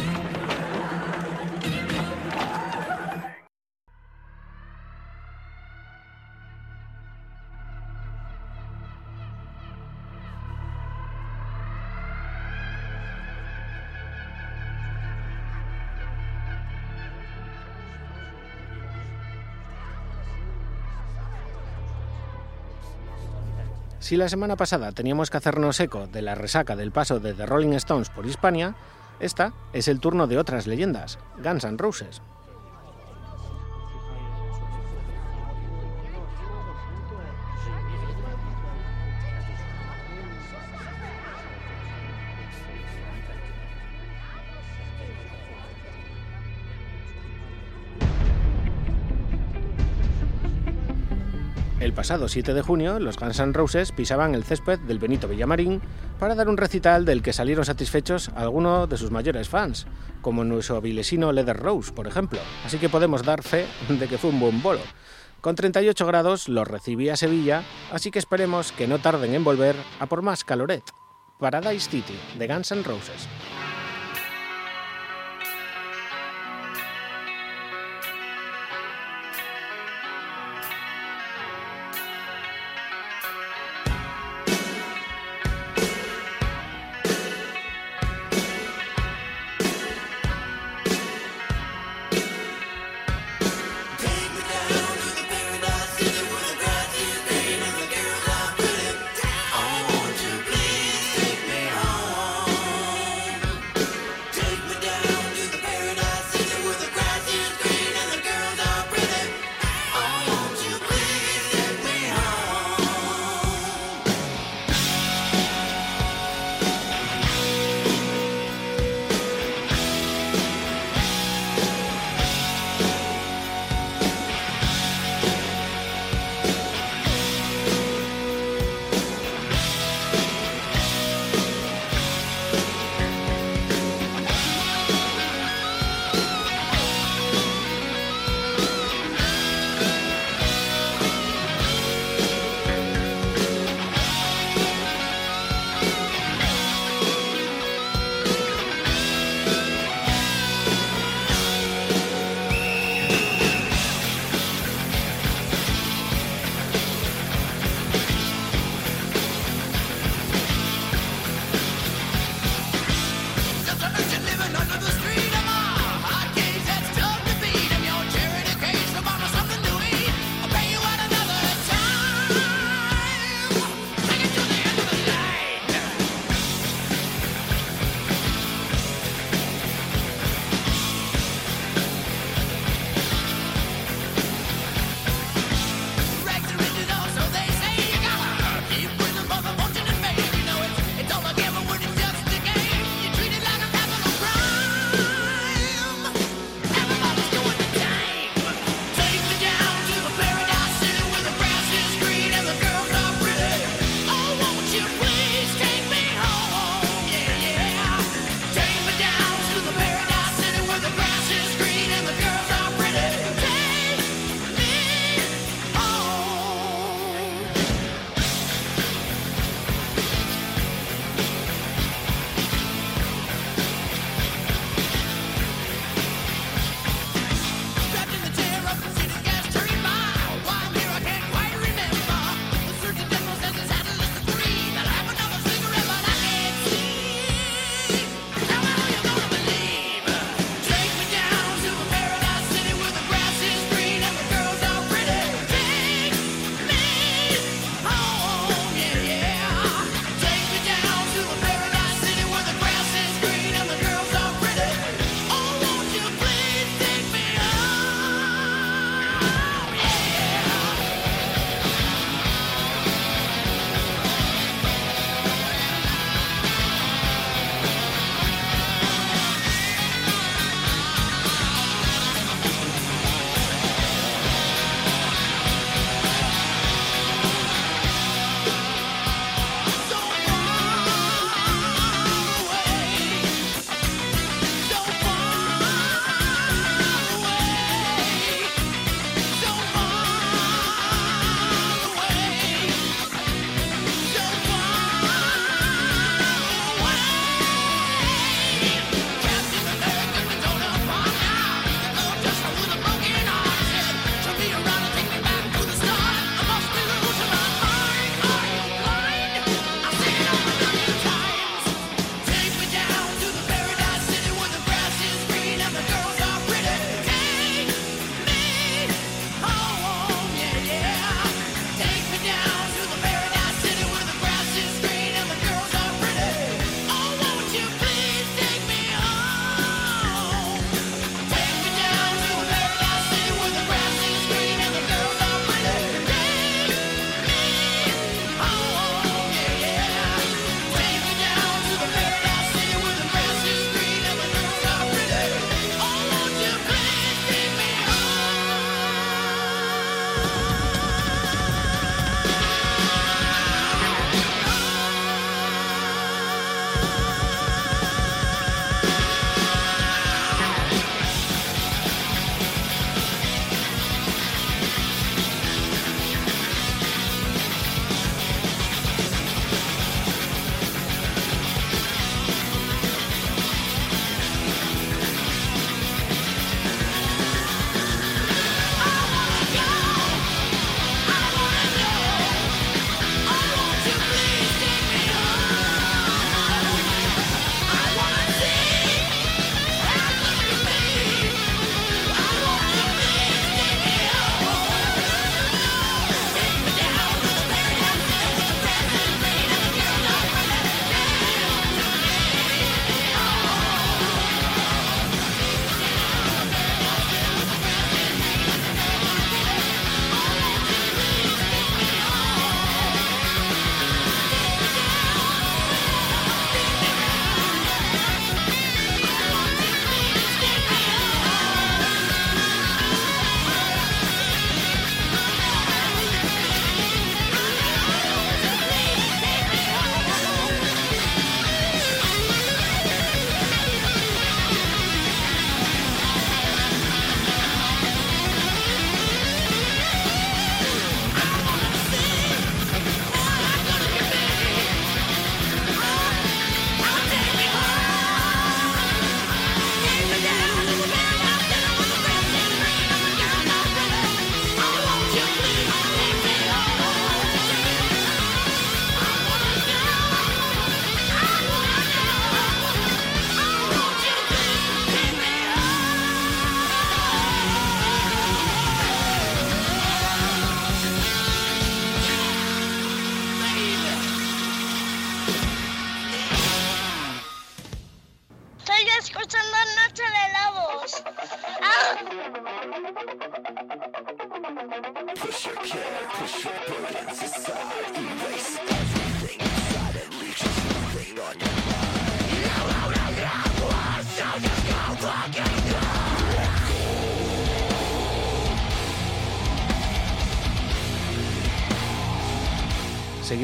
[24.08, 27.46] Si la semana pasada teníamos que hacernos eco de la resaca del paso de The
[27.46, 28.74] Rolling Stones por Hispania,
[29.20, 32.22] esta es el turno de otras leyendas, Guns N' Roses.
[51.98, 55.82] Pasado 7 de junio, los Guns N' Roses pisaban el césped del Benito Villamarín
[56.20, 59.88] para dar un recital del que salieron satisfechos algunos de sus mayores fans,
[60.22, 62.38] como nuestro vilesino Leather Rose, por ejemplo.
[62.64, 64.82] Así que podemos dar fe de que fue un buen bolo.
[65.42, 69.76] Con 38 grados los recibí a Sevilla, así que esperemos que no tarden en volver
[70.00, 70.84] a por más caloret.
[71.40, 73.28] Paradise City, de Guns N' Roses.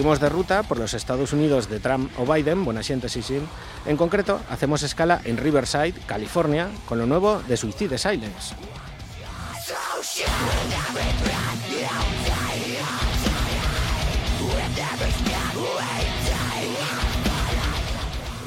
[0.04, 3.40] Seguimos de ruta por los Estados Unidos de Trump o Biden, buena gente sí, sí.
[3.86, 8.54] En concreto, hacemos escala en Riverside, California, con lo nuevo de Suicide Silence.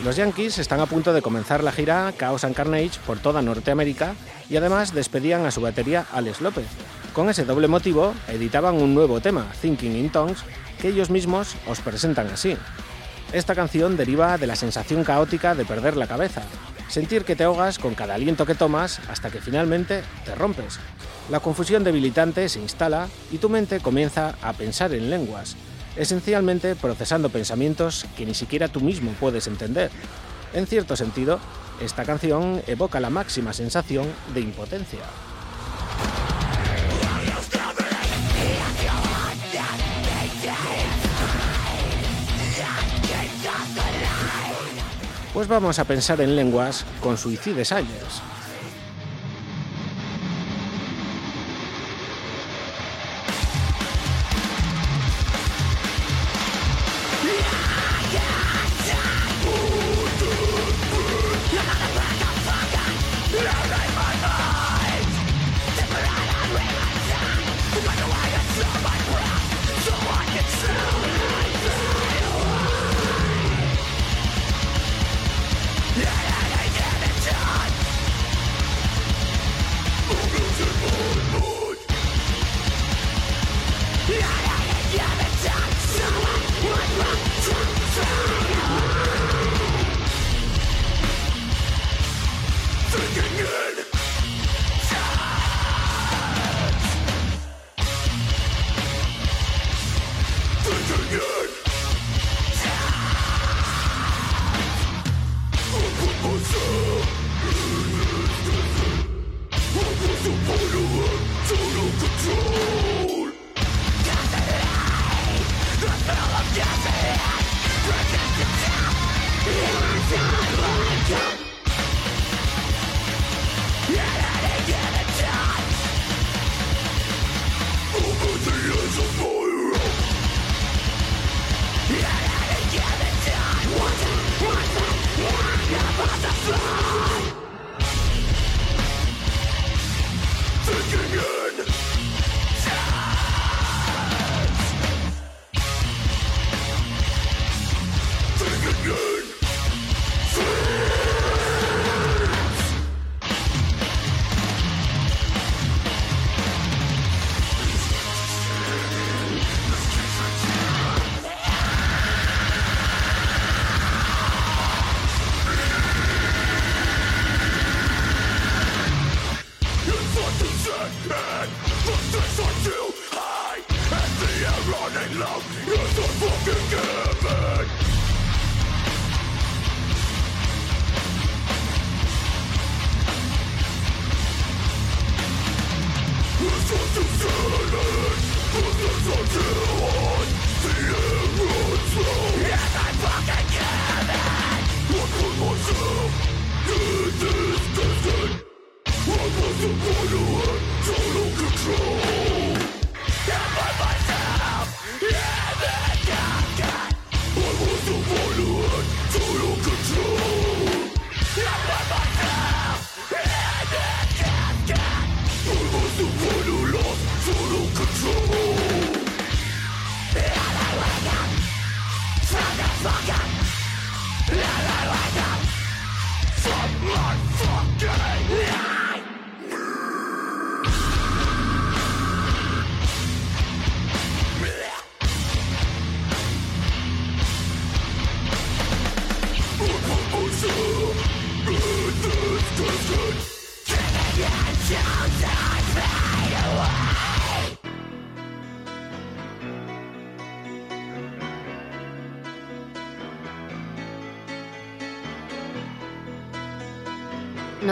[0.04, 4.14] Los Yankees están a punto de comenzar la gira Chaos and Carnage por toda Norteamérica
[4.50, 6.66] y además despedían a su batería Alex López.
[7.14, 10.44] Con ese doble motivo, editaban un nuevo tema, Thinking in Tongues,
[10.80, 12.56] que ellos mismos os presentan así.
[13.32, 16.42] Esta canción deriva de la sensación caótica de perder la cabeza,
[16.88, 20.78] sentir que te ahogas con cada aliento que tomas hasta que finalmente te rompes.
[21.28, 25.56] La confusión debilitante se instala y tu mente comienza a pensar en lenguas,
[25.96, 29.90] esencialmente procesando pensamientos que ni siquiera tú mismo puedes entender.
[30.54, 31.40] En cierto sentido,
[31.82, 35.00] esta canción evoca la máxima sensación de impotencia.
[45.36, 48.35] Pues vamos a pensar en lenguas con Suicide Silence.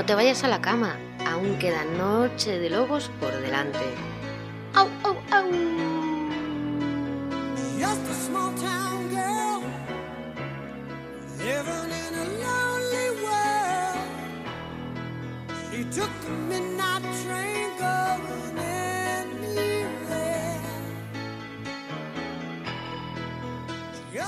[0.06, 3.78] Te vayas a la cama, aún queda noche de lobos por delante.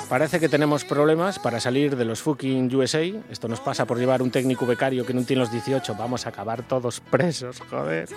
[0.09, 3.03] Parece que tenemos problemas para salir de los fucking USA.
[3.29, 5.97] Esto nos pasa por llevar un técnico becario que no tiene los 18.
[5.97, 8.09] Vamos a acabar todos presos, joder.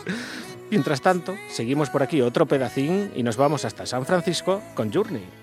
[0.70, 5.39] Mientras tanto, seguimos por aquí otro pedacín y nos vamos hasta San Francisco con Journey.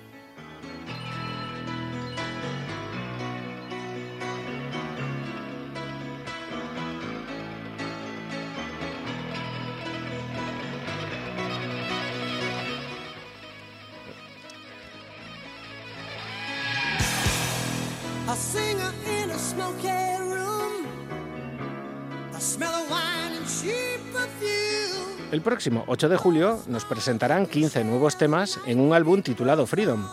[25.46, 30.04] Próximo 8 de julio nos presentarán 15 nuevos temas en un álbum titulado Freedom.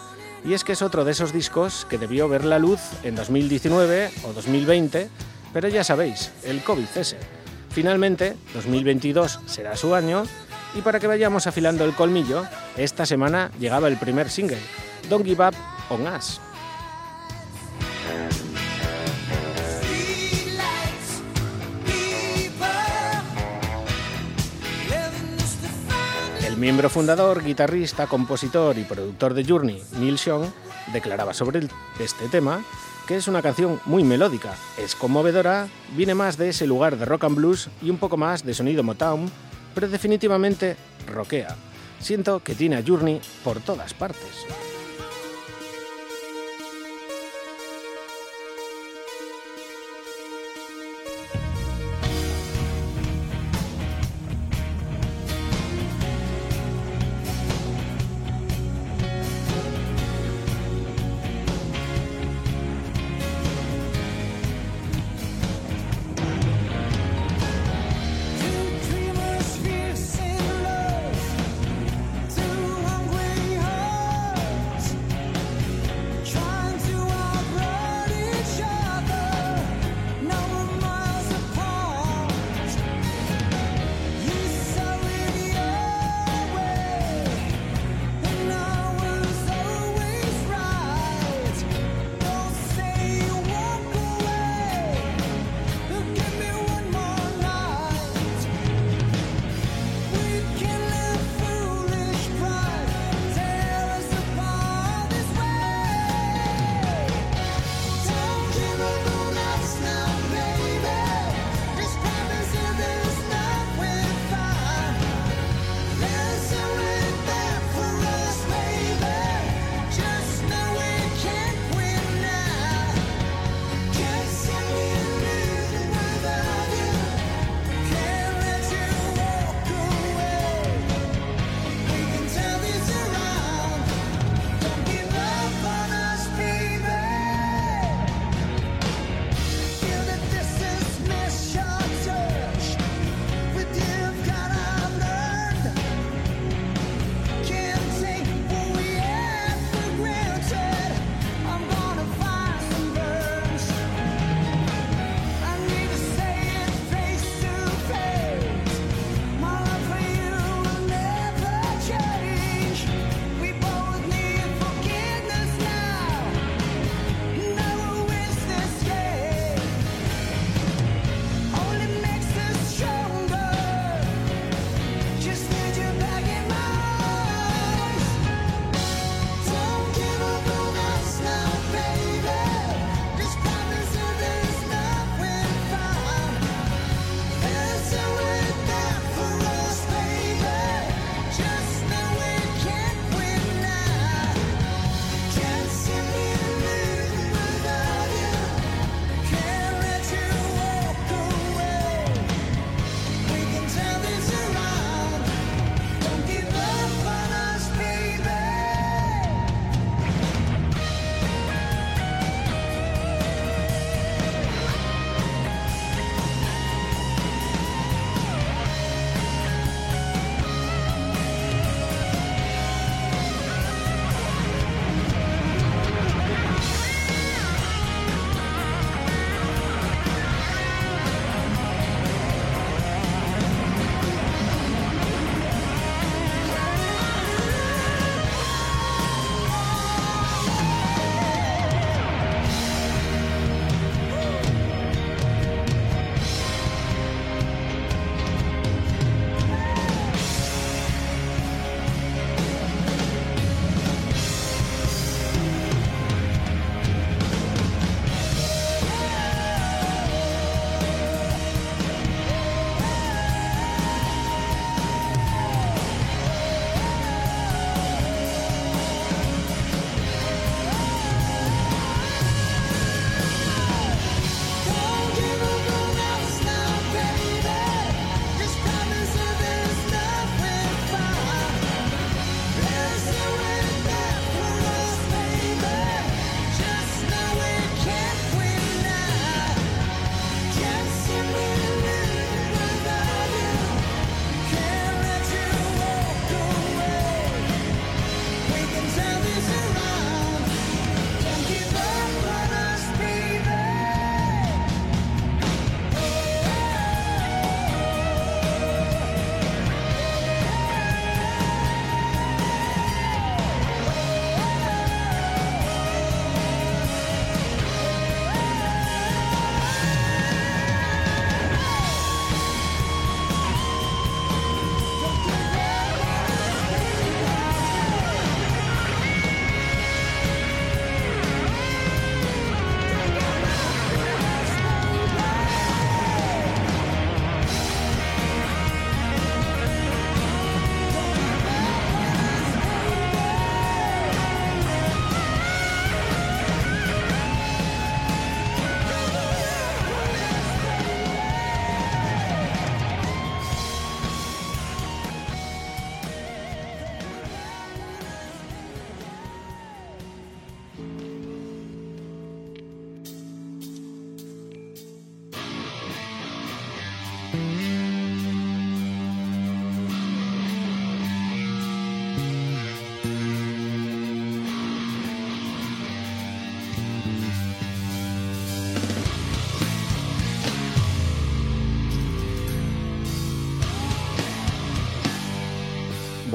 [0.45, 4.11] Y es que es otro de esos discos que debió ver la luz en 2019
[4.25, 5.09] o 2020,
[5.51, 7.17] pero ya sabéis, el COVID ese.
[7.71, 10.23] Finalmente, 2022 será su año
[10.75, 12.43] y para que vayamos afilando el colmillo,
[12.77, 14.61] esta semana llegaba el primer single,
[15.09, 15.55] Don't Give Up
[15.89, 16.39] on Us.
[26.63, 30.43] Miembro fundador, guitarrista, compositor y productor de Journey, Neil Sean,
[30.93, 31.67] declaraba sobre
[31.99, 32.63] este tema
[33.05, 35.67] que es una canción muy melódica, es conmovedora,
[35.97, 38.81] viene más de ese lugar de rock and blues y un poco más de sonido
[38.81, 39.29] Motown,
[39.75, 41.53] pero definitivamente rockea.
[41.99, 44.45] Siento que tiene a Journey por todas partes.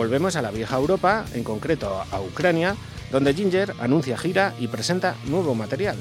[0.08, 2.76] Volvemos a la vieja Europa, en concreto a Ucrania,
[3.12, 5.98] donde Ginger anuncia gira y presenta nuevo material.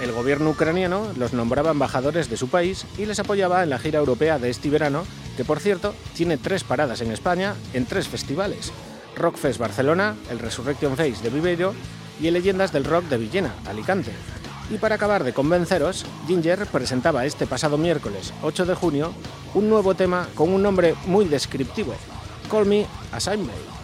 [0.00, 3.98] El gobierno ucraniano los nombraba embajadores de su país y les apoyaba en la gira
[3.98, 5.04] europea de este verano,
[5.36, 8.72] que por cierto tiene tres paradas en España en tres festivales.
[9.16, 11.74] Rockfest Barcelona, el Resurrection Face de Viveiro
[12.20, 14.12] y el Leyendas del Rock de Villena, Alicante.
[14.70, 19.14] Y para acabar de convenceros, Ginger presentaba este pasado miércoles 8 de junio
[19.54, 21.94] un nuevo tema con un nombre muy descriptivo,
[22.50, 23.75] Call Me I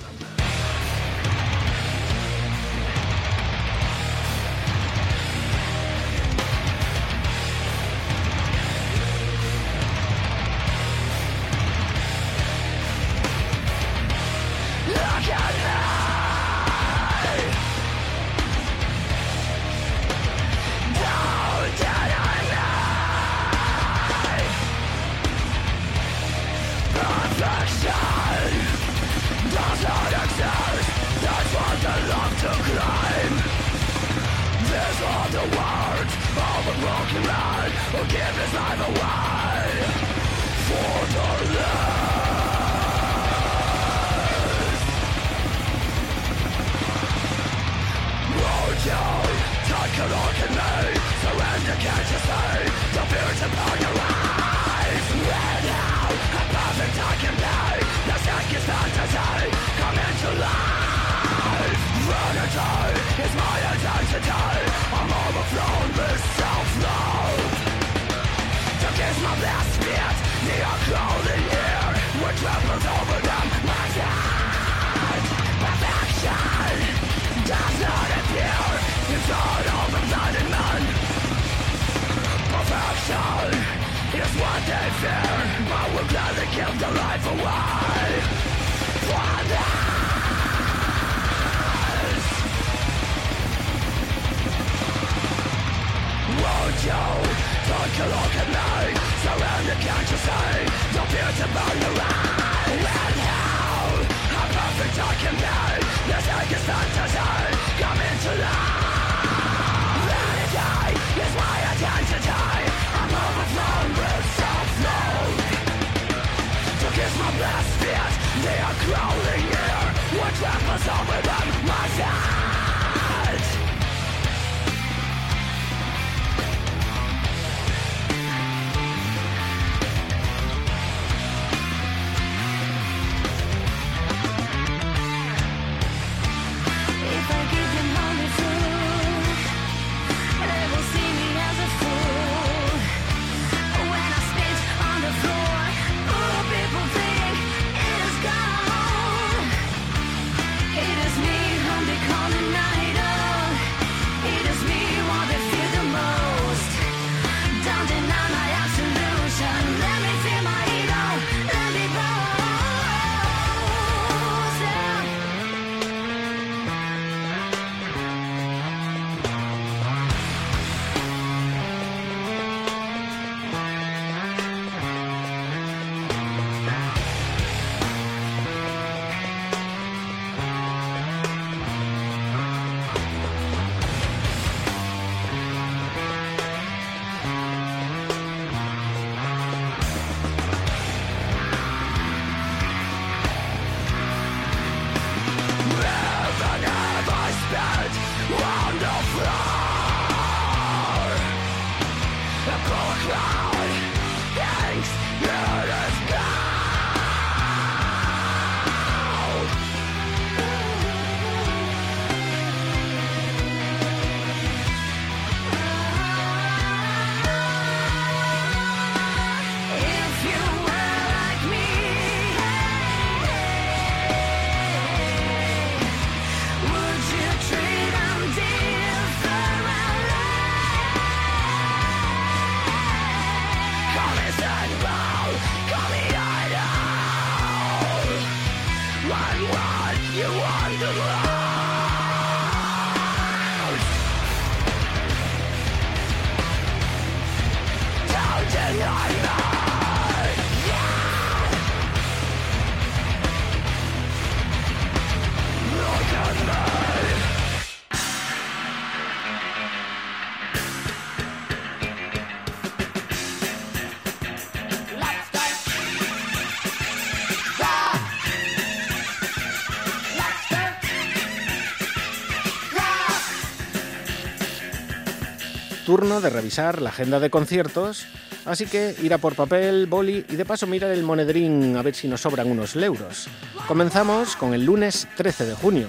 [275.93, 278.07] turno de revisar la agenda de conciertos,
[278.47, 282.09] así que ir por papel, boli y de paso mirar el monedrín a ver si
[282.09, 283.29] nos sobran unos euros.
[283.69, 285.89] Comenzamos con el lunes 13 de junio.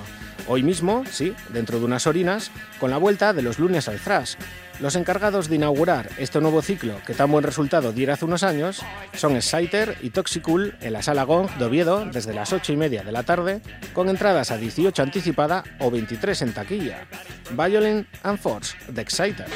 [0.50, 2.52] Hoy mismo, sí, dentro de unas horinas,
[2.82, 4.34] con la vuelta de los lunes al thrash.
[4.82, 8.82] Los encargados de inaugurar este nuevo ciclo que tan buen resultado diera hace unos años
[9.14, 13.04] son Exciter y Toxicool en la sala Gong de Oviedo desde las 8 y media
[13.04, 13.62] de la tarde,
[13.94, 17.08] con entradas a 18 anticipada o 23 en taquilla.
[17.52, 19.48] Violin and Force de Exciter.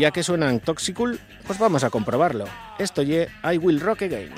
[0.00, 2.46] Ya que suenan Toxicool, pues vamos a comprobarlo.
[2.78, 4.30] Esto ye I Will Rock Again.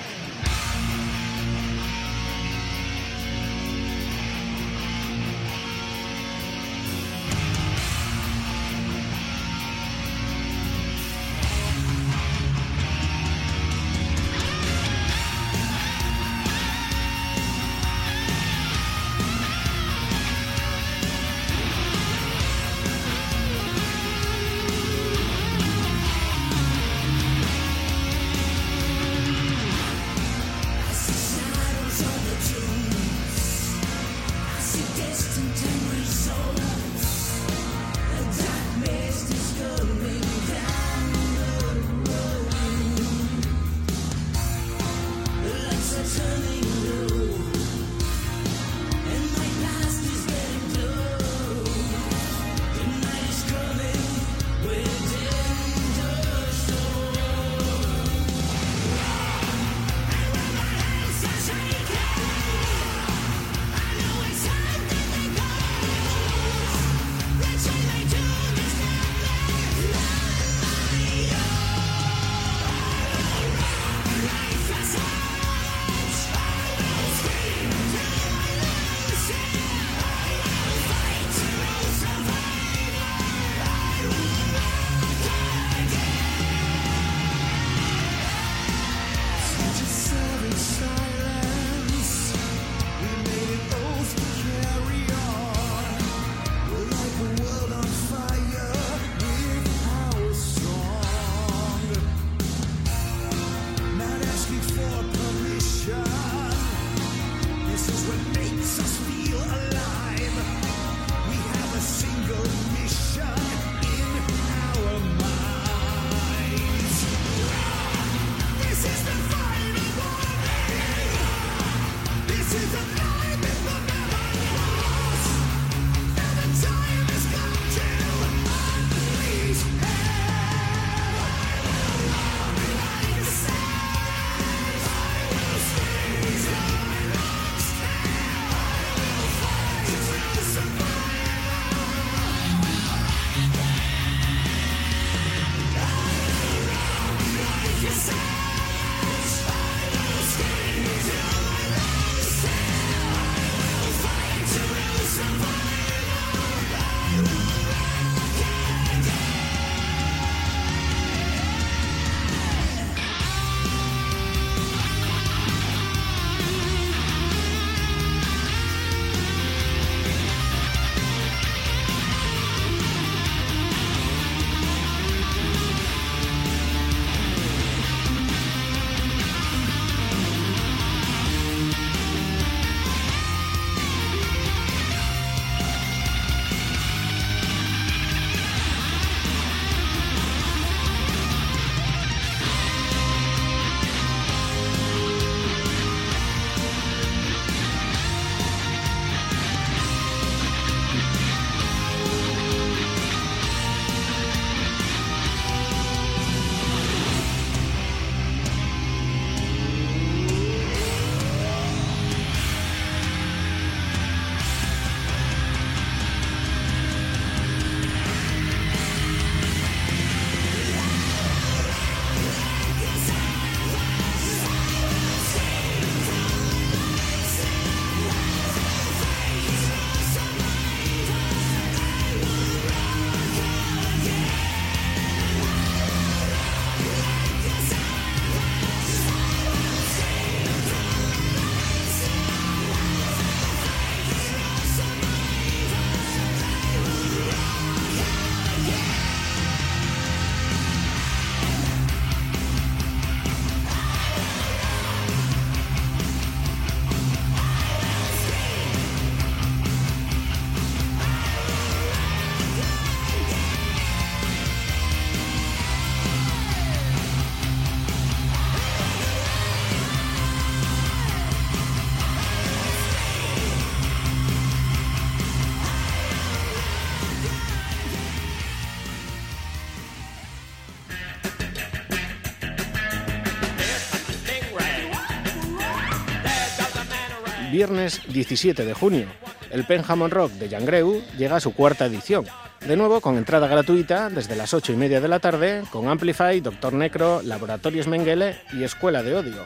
[287.63, 289.07] Viernes 17 de junio,
[289.49, 292.25] el Penhamon Rock de Yangreu llega a su cuarta edición.
[292.67, 296.41] De nuevo con entrada gratuita desde las 8 y media de la tarde con Amplify,
[296.41, 299.45] Doctor Necro, Laboratorios Mengele y Escuela de Odio.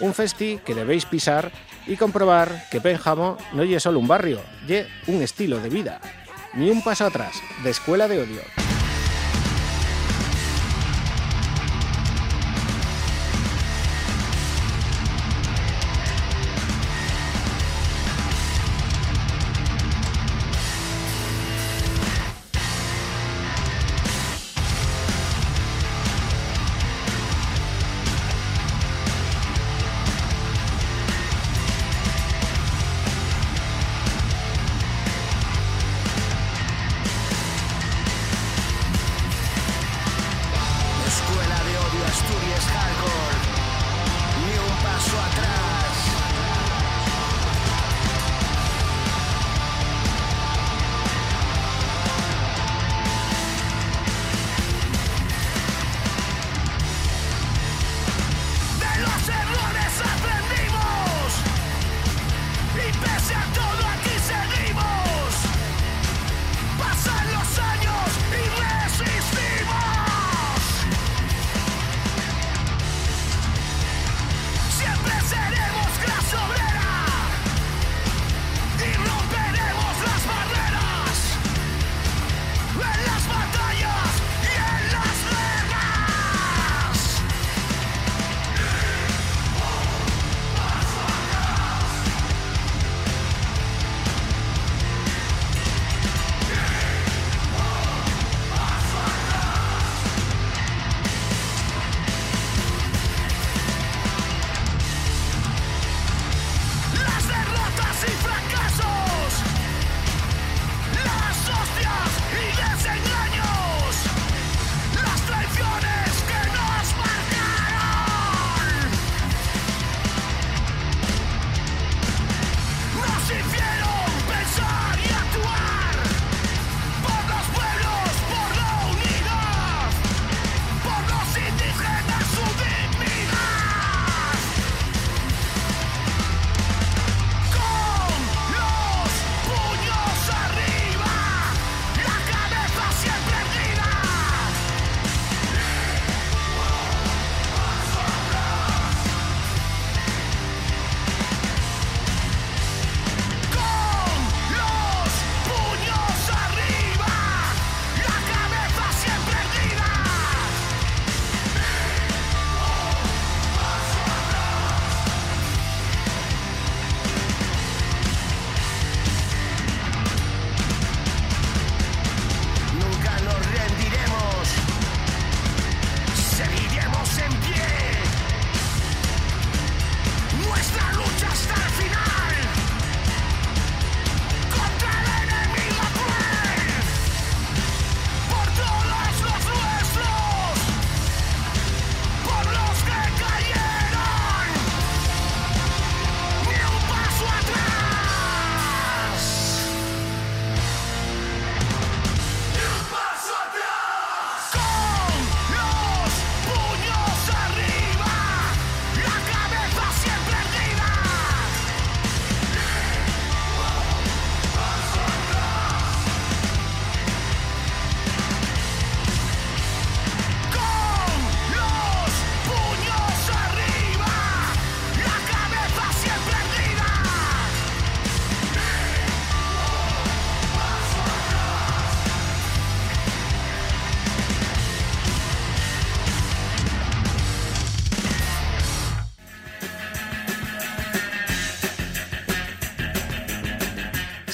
[0.00, 1.52] Un festi que debéis pisar
[1.86, 6.00] y comprobar que Pénjamo no es solo un barrio, ye un estilo de vida.
[6.54, 8.67] Ni un paso atrás, de Escuela de Odio.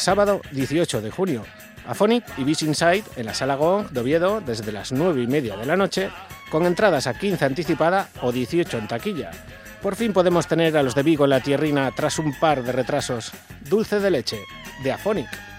[0.04, 1.44] sábado 18 de junio.
[1.86, 5.56] Aphonic y Beach Inside en la Sala Gong de Oviedo desde las 9 y media
[5.56, 6.10] de la noche,
[6.50, 9.30] con entradas a 15 anticipada o 18 en taquilla.
[9.80, 12.72] Por fin podemos tener a los de Vigo en la tierrina tras un par de
[12.72, 13.32] retrasos.
[13.62, 14.40] Dulce de leche,
[14.82, 15.53] de Aphonic.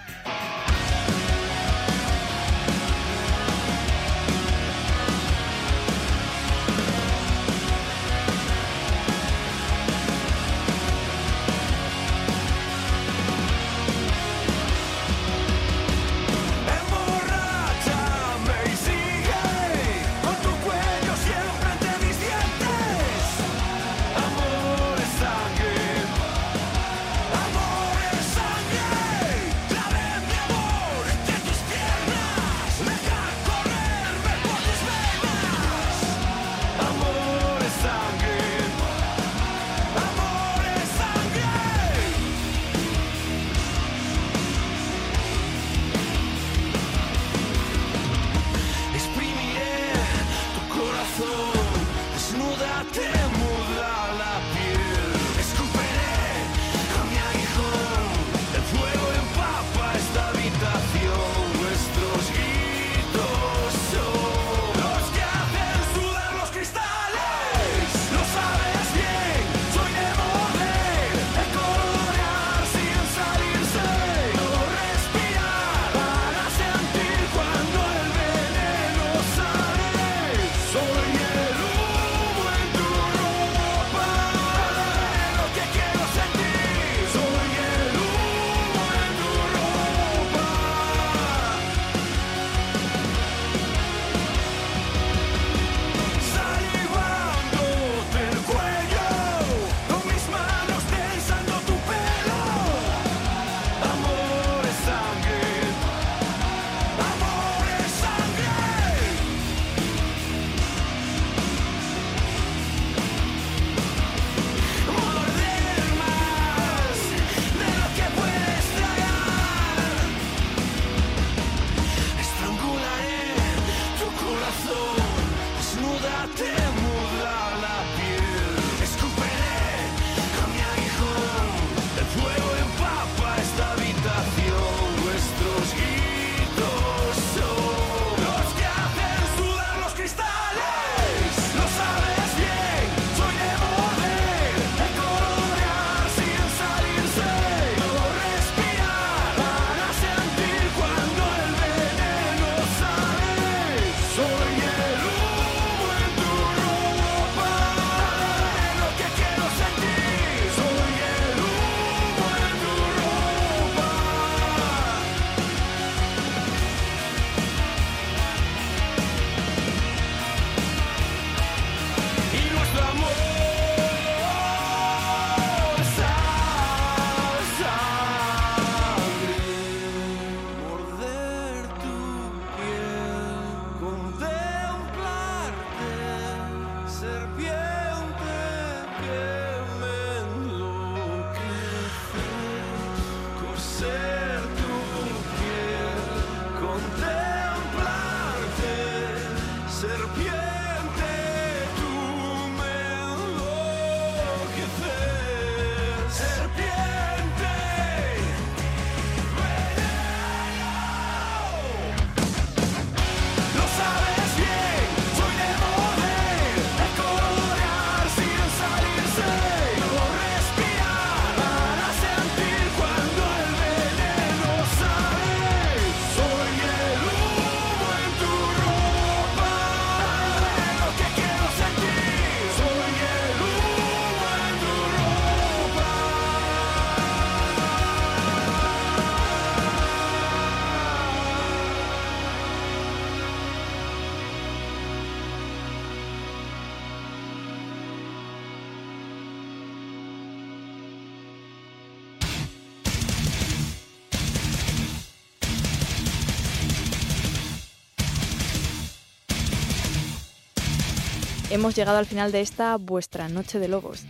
[261.56, 264.04] hemos llegado al final de esta vuestra Noche de Lobos.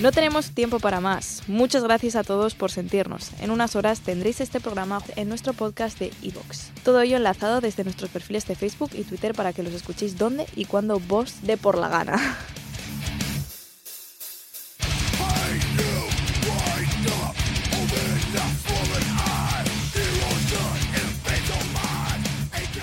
[0.00, 1.42] No tenemos tiempo para más.
[1.48, 3.30] Muchas gracias a todos por sentirnos.
[3.40, 6.70] En unas horas tendréis este programa en nuestro podcast de Evox.
[6.84, 10.46] Todo ello enlazado desde nuestros perfiles de Facebook y Twitter para que los escuchéis donde
[10.54, 12.38] y cuando vos dé por la gana.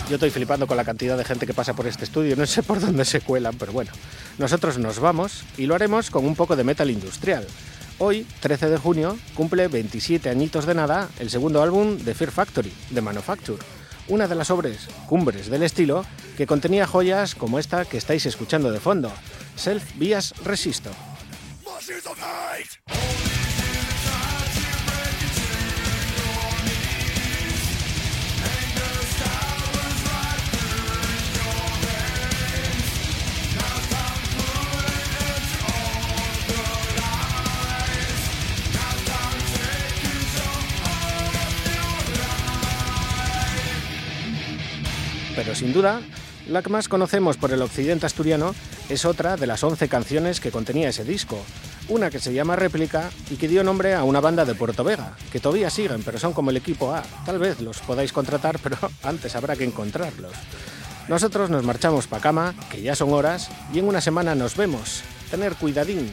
[0.09, 2.61] Yo estoy flipando con la cantidad de gente que pasa por este estudio, no sé
[2.61, 3.91] por dónde se cuelan, pero bueno.
[4.37, 7.47] Nosotros nos vamos y lo haremos con un poco de metal industrial.
[7.97, 12.71] Hoy, 13 de junio, cumple 27 añitos de nada el segundo álbum de Fear Factory,
[12.91, 13.63] de Manufacture,
[14.07, 16.05] una de las obras cumbres del estilo
[16.37, 19.11] que contenía joyas como esta que estáis escuchando de fondo,
[19.55, 20.91] Self Bias Resisto.
[45.35, 46.01] Pero sin duda,
[46.47, 48.55] la que más conocemos por el occidente asturiano
[48.87, 51.43] es otra de las 11 canciones que contenía ese disco.
[51.89, 55.15] Una que se llama Réplica y que dio nombre a una banda de Puerto Vega,
[55.31, 57.03] que todavía siguen, pero son como el equipo A.
[57.25, 60.33] Tal vez los podáis contratar, pero antes habrá que encontrarlos.
[61.07, 65.03] Nosotros nos marchamos pa' cama, que ya son horas, y en una semana nos vemos.
[65.29, 66.09] Tener cuidadín.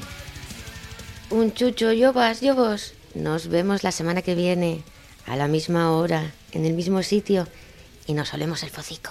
[1.31, 2.93] Un chucho, yo vas, yo vos.
[3.15, 4.83] Nos vemos la semana que viene,
[5.27, 7.47] a la misma hora, en el mismo sitio,
[8.07, 9.11] y nos olemos el focico.